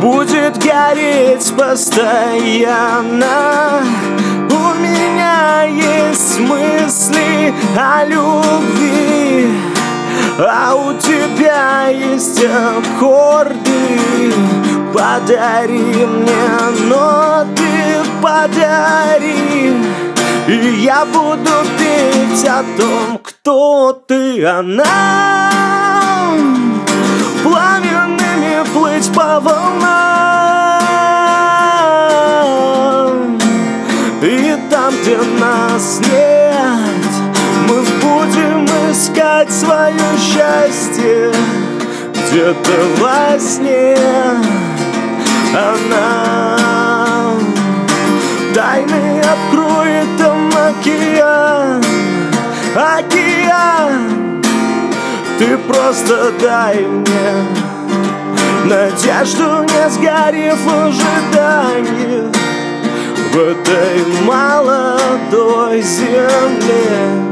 [0.04, 3.26] будет гореть постоянно.
[4.50, 9.48] У меня есть мысли о любви
[10.38, 14.34] А у тебя есть аккорды.
[14.94, 16.50] Подари мне
[16.88, 19.74] ноты, подари
[20.48, 25.33] И я буду петь о том, кто ты, она
[28.74, 30.04] плыть по волнам.
[35.04, 37.12] Где нас нет
[37.68, 41.32] Мы будем искать свое счастье.
[42.14, 43.98] Где-то во сне
[45.54, 46.58] Она.
[48.56, 51.84] Тайны откроет там океан.
[52.74, 54.42] Океан.
[55.38, 57.63] Ты просто дай мне
[58.66, 62.32] Надежду не сгорев в ожидании
[63.34, 67.23] В этой молодой земле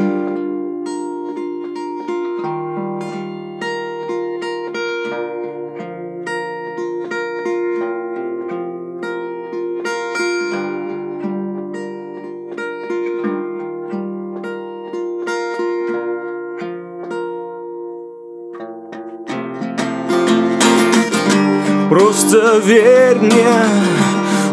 [22.32, 23.46] Просто мне,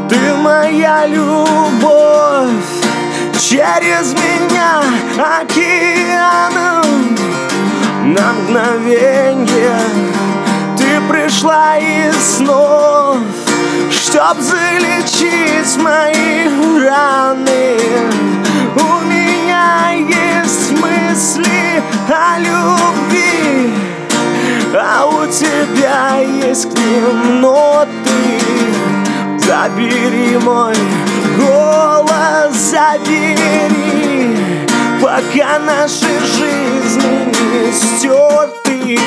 [0.09, 2.51] ты моя любовь.
[3.41, 4.83] Через меня
[5.17, 6.85] океаном
[8.05, 9.79] На мгновенье
[10.77, 13.19] ты пришла из снов
[13.91, 16.49] Чтоб залечить мои
[16.85, 17.79] раны.
[18.75, 23.88] У меня есть мысли о любви
[24.75, 28.39] а у тебя есть к ним ноты
[29.49, 30.75] Забери мой
[31.39, 33.35] голос, забери.
[35.01, 38.99] Пока наши жизни не стерты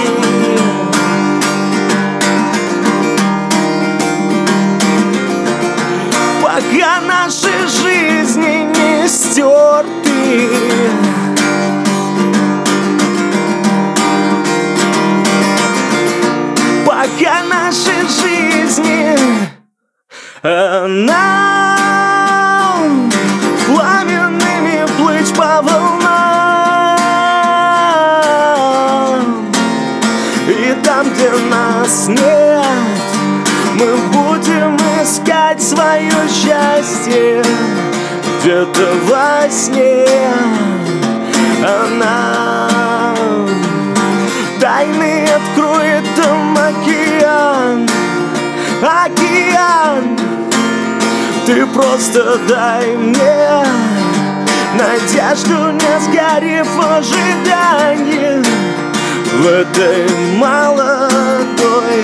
[59.73, 62.03] Этой молодой.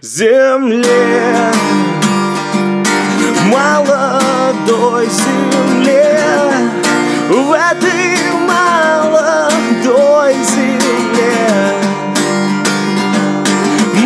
[0.00, 1.52] Земле.
[3.52, 6.18] Молодой земле.
[7.28, 8.18] В этой
[8.48, 11.36] молодой земле.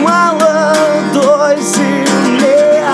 [0.03, 2.85] Молодой земле.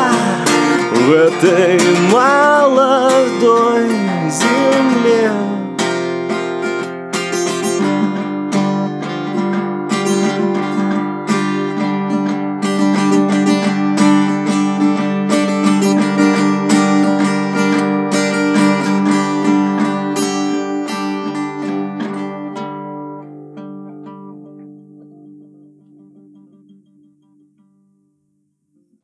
[0.92, 1.80] В этой
[2.12, 3.93] молодой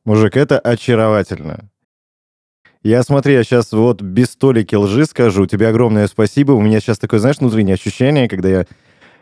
[0.05, 1.69] Мужик, это очаровательно.
[2.83, 5.45] Я смотри, я сейчас вот без толики лжи скажу.
[5.45, 6.53] Тебе огромное спасибо.
[6.53, 8.65] У меня сейчас такое, знаешь, внутреннее ощущение, когда я...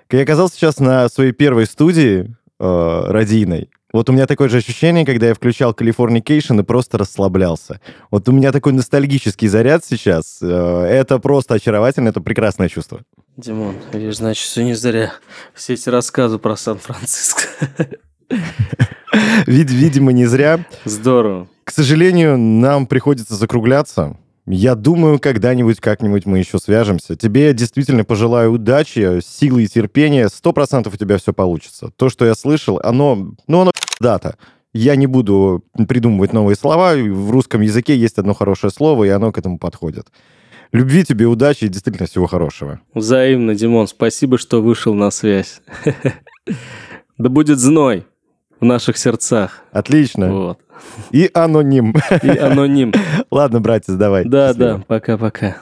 [0.07, 4.57] Когда я оказался сейчас на своей первой студии э, радийной, вот у меня такое же
[4.57, 7.81] ощущение, когда я включал Californication и просто расслаблялся.
[8.09, 10.39] Вот у меня такой ностальгический заряд сейчас.
[10.41, 13.01] Э, это просто очаровательно, это прекрасное чувство.
[13.35, 15.13] Димон, видишь, значит, все не зря.
[15.53, 17.41] Все эти рассказы про Сан-Франциско.
[19.47, 20.65] Вид, видимо, не зря.
[20.85, 21.47] Здорово.
[21.63, 24.17] К сожалению, нам приходится закругляться.
[24.45, 27.15] Я думаю, когда-нибудь, как-нибудь мы еще свяжемся.
[27.15, 30.27] Тебе действительно пожелаю удачи, силы и терпения.
[30.29, 31.91] Сто процентов у тебя все получится.
[31.95, 34.37] То, что я слышал, оно, ну, оно дата.
[34.73, 36.95] Я не буду придумывать новые слова.
[36.95, 40.07] В русском языке есть одно хорошее слово, и оно к этому подходит.
[40.71, 42.79] Любви тебе, удачи и действительно всего хорошего.
[42.93, 43.87] Взаимно, Димон.
[43.87, 45.61] Спасибо, что вышел на связь.
[47.19, 48.05] Да будет зной
[48.59, 49.61] в наших сердцах.
[49.71, 50.31] Отлично.
[50.31, 50.59] Вот.
[51.11, 51.95] И аноним.
[52.23, 52.93] И аноним.
[53.31, 54.25] Ладно, братец, давай.
[54.25, 54.77] Да, Счастливо.
[54.77, 55.57] да, пока-пока.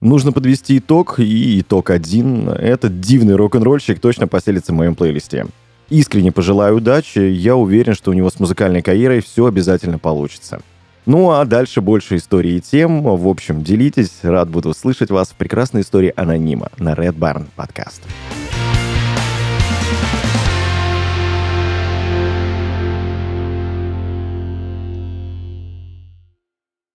[0.00, 2.48] Нужно подвести итог, и итог один.
[2.48, 5.46] Этот дивный рок-н-ролльщик точно поселится в моем плейлисте.
[5.90, 10.62] Искренне пожелаю удачи, я уверен, что у него с музыкальной карьерой все обязательно получится.
[11.04, 13.02] Ну а дальше больше историй и тем.
[13.02, 18.00] В общем, делитесь, рад буду услышать вас в прекрасной истории анонима на Red Barn подкаст.
[18.02, 18.39] Подкаст.